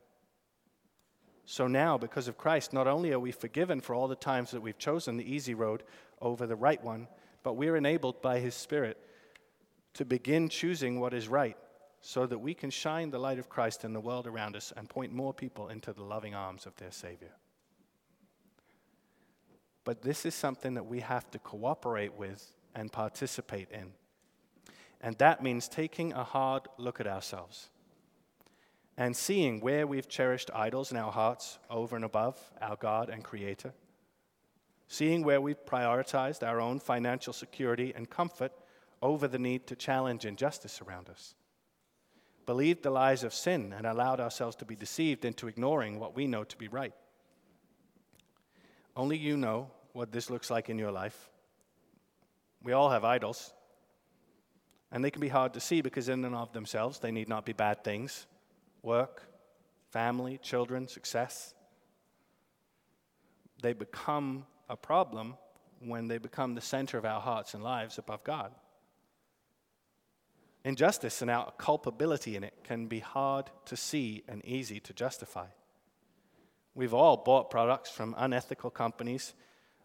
So 1.44 1.66
now, 1.66 1.98
because 1.98 2.28
of 2.28 2.38
Christ, 2.38 2.72
not 2.72 2.86
only 2.86 3.12
are 3.12 3.18
we 3.18 3.32
forgiven 3.32 3.80
for 3.80 3.94
all 3.94 4.08
the 4.08 4.14
times 4.14 4.52
that 4.52 4.62
we've 4.62 4.78
chosen 4.78 5.16
the 5.16 5.30
easy 5.30 5.54
road 5.54 5.82
over 6.20 6.46
the 6.46 6.56
right 6.56 6.82
one, 6.82 7.08
but 7.42 7.54
we're 7.54 7.76
enabled 7.76 8.22
by 8.22 8.38
His 8.38 8.54
Spirit 8.54 8.96
to 9.94 10.04
begin 10.04 10.48
choosing 10.48 11.00
what 11.00 11.12
is 11.12 11.28
right 11.28 11.56
so 12.00 12.26
that 12.26 12.38
we 12.38 12.54
can 12.54 12.70
shine 12.70 13.10
the 13.10 13.18
light 13.18 13.38
of 13.38 13.48
Christ 13.48 13.84
in 13.84 13.92
the 13.92 14.00
world 14.00 14.26
around 14.26 14.56
us 14.56 14.72
and 14.76 14.88
point 14.88 15.12
more 15.12 15.34
people 15.34 15.68
into 15.68 15.92
the 15.92 16.02
loving 16.02 16.34
arms 16.34 16.66
of 16.66 16.76
their 16.76 16.90
Savior. 16.90 17.32
But 19.84 20.02
this 20.02 20.24
is 20.24 20.34
something 20.34 20.74
that 20.74 20.86
we 20.86 21.00
have 21.00 21.30
to 21.32 21.38
cooperate 21.38 22.14
with 22.14 22.44
and 22.74 22.90
participate 22.90 23.68
in. 23.70 23.92
And 25.00 25.18
that 25.18 25.42
means 25.42 25.68
taking 25.68 26.12
a 26.12 26.22
hard 26.22 26.68
look 26.78 27.00
at 27.00 27.06
ourselves 27.06 27.68
and 28.96 29.16
seeing 29.16 29.60
where 29.60 29.86
we've 29.86 30.08
cherished 30.08 30.50
idols 30.54 30.90
in 30.90 30.96
our 30.96 31.12
hearts 31.12 31.58
over 31.70 31.96
and 31.96 32.04
above 32.04 32.38
our 32.60 32.76
God 32.76 33.08
and 33.08 33.24
Creator, 33.24 33.72
seeing 34.86 35.22
where 35.22 35.40
we've 35.40 35.64
prioritized 35.64 36.46
our 36.46 36.60
own 36.60 36.78
financial 36.78 37.32
security 37.32 37.92
and 37.96 38.10
comfort 38.10 38.52
over 39.00 39.26
the 39.26 39.38
need 39.38 39.66
to 39.66 39.76
challenge 39.76 40.26
injustice 40.26 40.82
around 40.82 41.08
us, 41.08 41.34
believed 42.44 42.82
the 42.82 42.90
lies 42.90 43.24
of 43.24 43.32
sin, 43.32 43.72
and 43.76 43.86
allowed 43.86 44.20
ourselves 44.20 44.56
to 44.56 44.64
be 44.64 44.76
deceived 44.76 45.24
into 45.24 45.48
ignoring 45.48 45.98
what 45.98 46.14
we 46.14 46.26
know 46.26 46.44
to 46.44 46.56
be 46.56 46.68
right. 46.68 46.92
Only 48.94 49.16
you 49.16 49.36
know 49.36 49.70
what 49.94 50.12
this 50.12 50.28
looks 50.28 50.50
like 50.50 50.68
in 50.68 50.78
your 50.78 50.92
life. 50.92 51.30
We 52.62 52.72
all 52.72 52.90
have 52.90 53.04
idols, 53.04 53.54
and 54.92 55.02
they 55.02 55.10
can 55.10 55.20
be 55.20 55.28
hard 55.28 55.54
to 55.54 55.60
see 55.60 55.80
because, 55.80 56.10
in 56.10 56.24
and 56.24 56.34
of 56.34 56.52
themselves, 56.52 56.98
they 56.98 57.10
need 57.10 57.28
not 57.28 57.46
be 57.46 57.54
bad 57.54 57.82
things 57.82 58.26
work, 58.82 59.22
family, 59.90 60.38
children, 60.38 60.88
success. 60.88 61.54
They 63.62 63.72
become 63.72 64.46
a 64.68 64.76
problem 64.76 65.34
when 65.80 66.08
they 66.08 66.18
become 66.18 66.54
the 66.54 66.60
center 66.60 66.98
of 66.98 67.04
our 67.04 67.20
hearts 67.20 67.54
and 67.54 67.62
lives 67.62 67.98
above 67.98 68.24
God. 68.24 68.52
Injustice 70.64 71.22
and 71.22 71.30
our 71.30 71.52
culpability 71.58 72.36
in 72.36 72.44
it 72.44 72.54
can 72.62 72.86
be 72.86 73.00
hard 73.00 73.50
to 73.66 73.76
see 73.76 74.22
and 74.28 74.44
easy 74.44 74.78
to 74.80 74.92
justify. 74.92 75.46
We've 76.74 76.94
all 76.94 77.16
bought 77.16 77.50
products 77.50 77.90
from 77.90 78.14
unethical 78.16 78.70
companies 78.70 79.34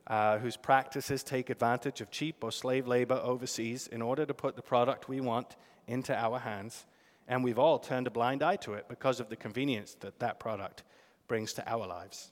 uh, 0.05 0.37
whose 0.37 0.55
practices 0.55 1.23
take 1.23 1.49
advantage 1.49 1.99
of 1.99 2.11
cheap 2.11 2.43
or 2.43 2.51
slave 2.51 2.87
labor 2.87 3.19
overseas 3.23 3.87
in 3.87 4.01
order 4.01 4.25
to 4.25 4.33
put 4.33 4.55
the 4.55 4.61
product 4.61 5.09
we 5.09 5.19
want 5.19 5.57
into 5.87 6.15
our 6.15 6.39
hands, 6.39 6.85
and 7.27 7.43
we've 7.43 7.59
all 7.59 7.79
turned 7.79 8.07
a 8.07 8.11
blind 8.11 8.41
eye 8.41 8.55
to 8.57 8.73
it 8.73 8.87
because 8.87 9.19
of 9.19 9.29
the 9.29 9.35
convenience 9.35 9.95
that 9.99 10.19
that 10.19 10.39
product 10.39 10.83
brings 11.27 11.53
to 11.53 11.69
our 11.69 11.85
lives. 11.85 12.31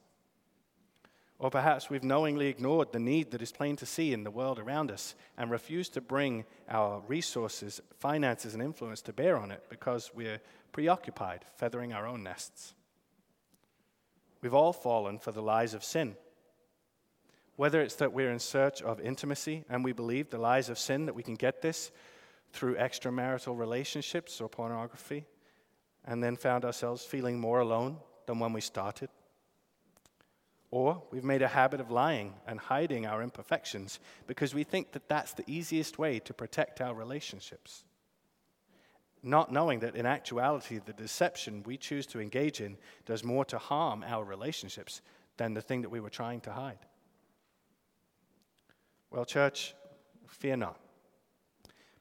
Or 1.37 1.49
perhaps 1.49 1.89
we've 1.89 2.03
knowingly 2.03 2.47
ignored 2.47 2.93
the 2.93 2.99
need 2.99 3.31
that 3.31 3.41
is 3.41 3.51
plain 3.51 3.75
to 3.77 3.85
see 3.85 4.13
in 4.13 4.23
the 4.23 4.31
world 4.31 4.57
around 4.57 4.89
us 4.89 5.15
and 5.37 5.51
refused 5.51 5.93
to 5.95 6.01
bring 6.01 6.45
our 6.69 7.01
resources, 7.07 7.81
finances, 7.99 8.53
and 8.53 8.63
influence 8.63 9.01
to 9.01 9.13
bear 9.13 9.37
on 9.37 9.51
it 9.51 9.63
because 9.69 10.11
we're 10.15 10.39
preoccupied 10.71 11.43
feathering 11.57 11.91
our 11.91 12.07
own 12.07 12.23
nests. 12.23 12.73
We've 14.41 14.53
all 14.53 14.73
fallen 14.73 15.19
for 15.19 15.33
the 15.33 15.41
lies 15.41 15.73
of 15.73 15.83
sin. 15.83 16.15
Whether 17.57 17.81
it's 17.81 17.95
that 17.95 18.13
we're 18.13 18.31
in 18.31 18.39
search 18.39 18.81
of 18.81 19.01
intimacy 19.01 19.65
and 19.69 19.83
we 19.83 19.91
believe 19.91 20.29
the 20.29 20.37
lies 20.37 20.69
of 20.69 20.79
sin 20.79 21.05
that 21.05 21.15
we 21.15 21.23
can 21.23 21.35
get 21.35 21.61
this 21.61 21.91
through 22.55 22.75
extramarital 22.75 23.57
relationships 23.57 24.41
or 24.41 24.49
pornography, 24.49 25.25
and 26.05 26.23
then 26.23 26.35
found 26.35 26.65
ourselves 26.65 27.03
feeling 27.03 27.39
more 27.39 27.59
alone 27.59 27.97
than 28.25 28.39
when 28.39 28.53
we 28.53 28.61
started 28.61 29.09
or 30.75 31.01
we've 31.09 31.23
made 31.23 31.41
a 31.41 31.47
habit 31.47 31.79
of 31.79 31.89
lying 31.89 32.33
and 32.45 32.59
hiding 32.59 33.05
our 33.05 33.23
imperfections 33.23 33.97
because 34.27 34.53
we 34.53 34.65
think 34.65 34.91
that 34.91 35.07
that's 35.07 35.31
the 35.31 35.43
easiest 35.47 35.97
way 35.97 36.19
to 36.19 36.33
protect 36.33 36.81
our 36.81 36.93
relationships. 36.93 37.85
Not 39.23 39.53
knowing 39.53 39.79
that 39.79 39.95
in 39.95 40.05
actuality, 40.05 40.81
the 40.85 40.91
deception 40.91 41.63
we 41.65 41.77
choose 41.77 42.05
to 42.07 42.19
engage 42.19 42.59
in 42.59 42.75
does 43.05 43.23
more 43.23 43.45
to 43.45 43.57
harm 43.57 44.03
our 44.05 44.25
relationships 44.25 45.01
than 45.37 45.53
the 45.53 45.61
thing 45.61 45.81
that 45.81 45.89
we 45.89 46.01
were 46.01 46.09
trying 46.09 46.41
to 46.41 46.51
hide. 46.51 46.79
Well, 49.11 49.23
church, 49.23 49.75
fear 50.27 50.57
not. 50.57 50.77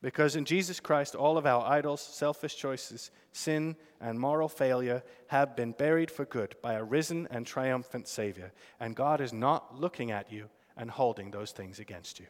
Because 0.05 0.37
in 0.37 0.45
Jesus 0.45 0.81
Christ, 0.81 1.15
all 1.15 1.39
of 1.39 1.47
our 1.47 1.65
idols, 1.65 2.03
selfish 2.03 2.57
choices, 2.57 3.11
sin, 3.33 3.75
and 4.03 4.21
moral 4.21 4.51
failure 4.51 5.03
have 5.29 5.57
been 5.57 5.73
buried 5.73 6.11
for 6.11 6.27
good 6.27 6.57
by 6.61 6.75
a 6.75 6.85
risen 6.85 7.27
and 7.31 7.47
triumphant 7.47 8.07
Savior. 8.07 8.53
And 8.79 8.95
God 8.95 9.23
is 9.23 9.33
not 9.33 9.81
looking 9.81 10.11
at 10.11 10.31
you 10.31 10.51
and 10.77 10.91
holding 10.91 11.31
those 11.31 11.53
things 11.53 11.79
against 11.79 12.21
you. 12.21 12.27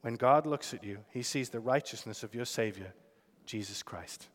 When 0.00 0.14
God 0.14 0.46
looks 0.46 0.72
at 0.72 0.82
you, 0.82 1.00
he 1.10 1.22
sees 1.22 1.50
the 1.50 1.60
righteousness 1.60 2.22
of 2.22 2.34
your 2.34 2.46
Savior, 2.46 2.94
Jesus 3.44 3.82
Christ. 3.82 4.28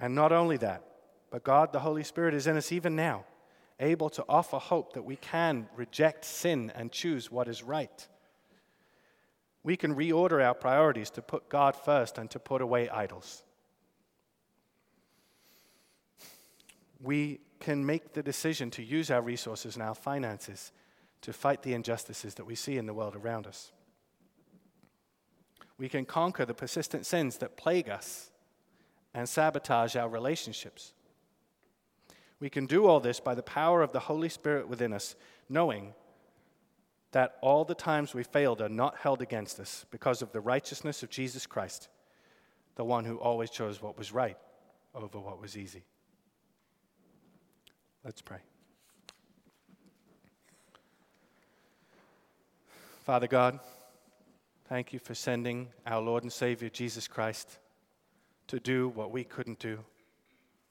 And 0.00 0.16
not 0.16 0.32
only 0.32 0.56
that, 0.56 0.82
but 1.30 1.44
God, 1.44 1.72
the 1.72 1.78
Holy 1.78 2.02
Spirit, 2.02 2.34
is 2.34 2.48
in 2.48 2.56
us 2.56 2.72
even 2.72 2.96
now, 2.96 3.26
able 3.78 4.10
to 4.10 4.24
offer 4.28 4.58
hope 4.58 4.94
that 4.94 5.04
we 5.04 5.14
can 5.14 5.68
reject 5.76 6.24
sin 6.24 6.72
and 6.74 6.90
choose 6.90 7.30
what 7.30 7.46
is 7.46 7.62
right 7.62 8.08
we 9.64 9.76
can 9.76 9.96
reorder 9.96 10.44
our 10.44 10.54
priorities 10.54 11.10
to 11.10 11.22
put 11.22 11.48
God 11.48 11.74
first 11.74 12.18
and 12.18 12.30
to 12.30 12.38
put 12.38 12.60
away 12.60 12.88
idols. 12.90 13.42
We 17.02 17.40
can 17.60 17.84
make 17.84 18.12
the 18.12 18.22
decision 18.22 18.70
to 18.72 18.82
use 18.82 19.10
our 19.10 19.22
resources 19.22 19.74
and 19.74 19.82
our 19.82 19.94
finances 19.94 20.70
to 21.22 21.32
fight 21.32 21.62
the 21.62 21.72
injustices 21.72 22.34
that 22.34 22.44
we 22.44 22.54
see 22.54 22.76
in 22.76 22.84
the 22.84 22.92
world 22.92 23.16
around 23.16 23.46
us. 23.46 23.72
We 25.78 25.88
can 25.88 26.04
conquer 26.04 26.44
the 26.44 26.54
persistent 26.54 27.06
sins 27.06 27.38
that 27.38 27.56
plague 27.56 27.88
us 27.88 28.30
and 29.14 29.26
sabotage 29.26 29.96
our 29.96 30.08
relationships. 30.08 30.92
We 32.38 32.50
can 32.50 32.66
do 32.66 32.86
all 32.86 33.00
this 33.00 33.18
by 33.18 33.34
the 33.34 33.42
power 33.42 33.82
of 33.82 33.92
the 33.92 34.00
Holy 34.00 34.28
Spirit 34.28 34.68
within 34.68 34.92
us, 34.92 35.16
knowing 35.48 35.94
that 37.14 37.36
all 37.40 37.64
the 37.64 37.76
times 37.76 38.12
we 38.12 38.24
failed 38.24 38.60
are 38.60 38.68
not 38.68 38.96
held 38.96 39.22
against 39.22 39.60
us 39.60 39.86
because 39.92 40.20
of 40.20 40.32
the 40.32 40.40
righteousness 40.40 41.04
of 41.04 41.10
Jesus 41.10 41.46
Christ, 41.46 41.88
the 42.74 42.84
one 42.84 43.04
who 43.04 43.18
always 43.18 43.50
chose 43.50 43.80
what 43.80 43.96
was 43.96 44.10
right 44.10 44.36
over 44.96 45.20
what 45.20 45.40
was 45.40 45.56
easy. 45.56 45.84
Let's 48.04 48.20
pray. 48.20 48.38
Father 53.04 53.28
God, 53.28 53.60
thank 54.68 54.92
you 54.92 54.98
for 54.98 55.14
sending 55.14 55.68
our 55.86 56.02
Lord 56.02 56.24
and 56.24 56.32
Savior 56.32 56.68
Jesus 56.68 57.06
Christ 57.06 57.60
to 58.48 58.58
do 58.58 58.88
what 58.88 59.12
we 59.12 59.22
couldn't 59.22 59.60
do 59.60 59.78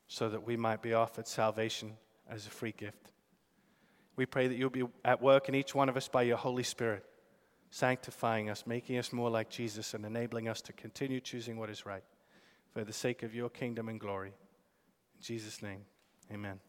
so 0.09 0.27
that 0.27 0.45
we 0.45 0.57
might 0.57 0.81
be 0.81 0.93
offered 0.93 1.25
salvation 1.25 1.93
as 2.29 2.45
a 2.47 2.49
free 2.49 2.73
gift. 2.77 3.12
We 4.15 4.25
pray 4.25 4.47
that 4.47 4.55
you'll 4.55 4.69
be 4.69 4.83
at 5.03 5.21
work 5.21 5.49
in 5.49 5.55
each 5.55 5.73
one 5.73 5.89
of 5.89 5.97
us 5.97 6.07
by 6.07 6.23
your 6.23 6.37
Holy 6.37 6.63
Spirit, 6.63 7.03
sanctifying 7.71 8.49
us, 8.49 8.65
making 8.67 8.97
us 8.97 9.11
more 9.11 9.29
like 9.29 9.49
Jesus, 9.49 9.93
and 9.93 10.05
enabling 10.05 10.47
us 10.47 10.61
to 10.61 10.73
continue 10.73 11.19
choosing 11.19 11.57
what 11.57 11.69
is 11.69 11.85
right 11.85 12.03
for 12.73 12.83
the 12.83 12.93
sake 12.93 13.23
of 13.23 13.33
your 13.33 13.49
kingdom 13.49 13.89
and 13.89 13.99
glory. 13.99 14.29
In 15.15 15.21
Jesus' 15.21 15.61
name, 15.61 15.81
amen. 16.31 16.59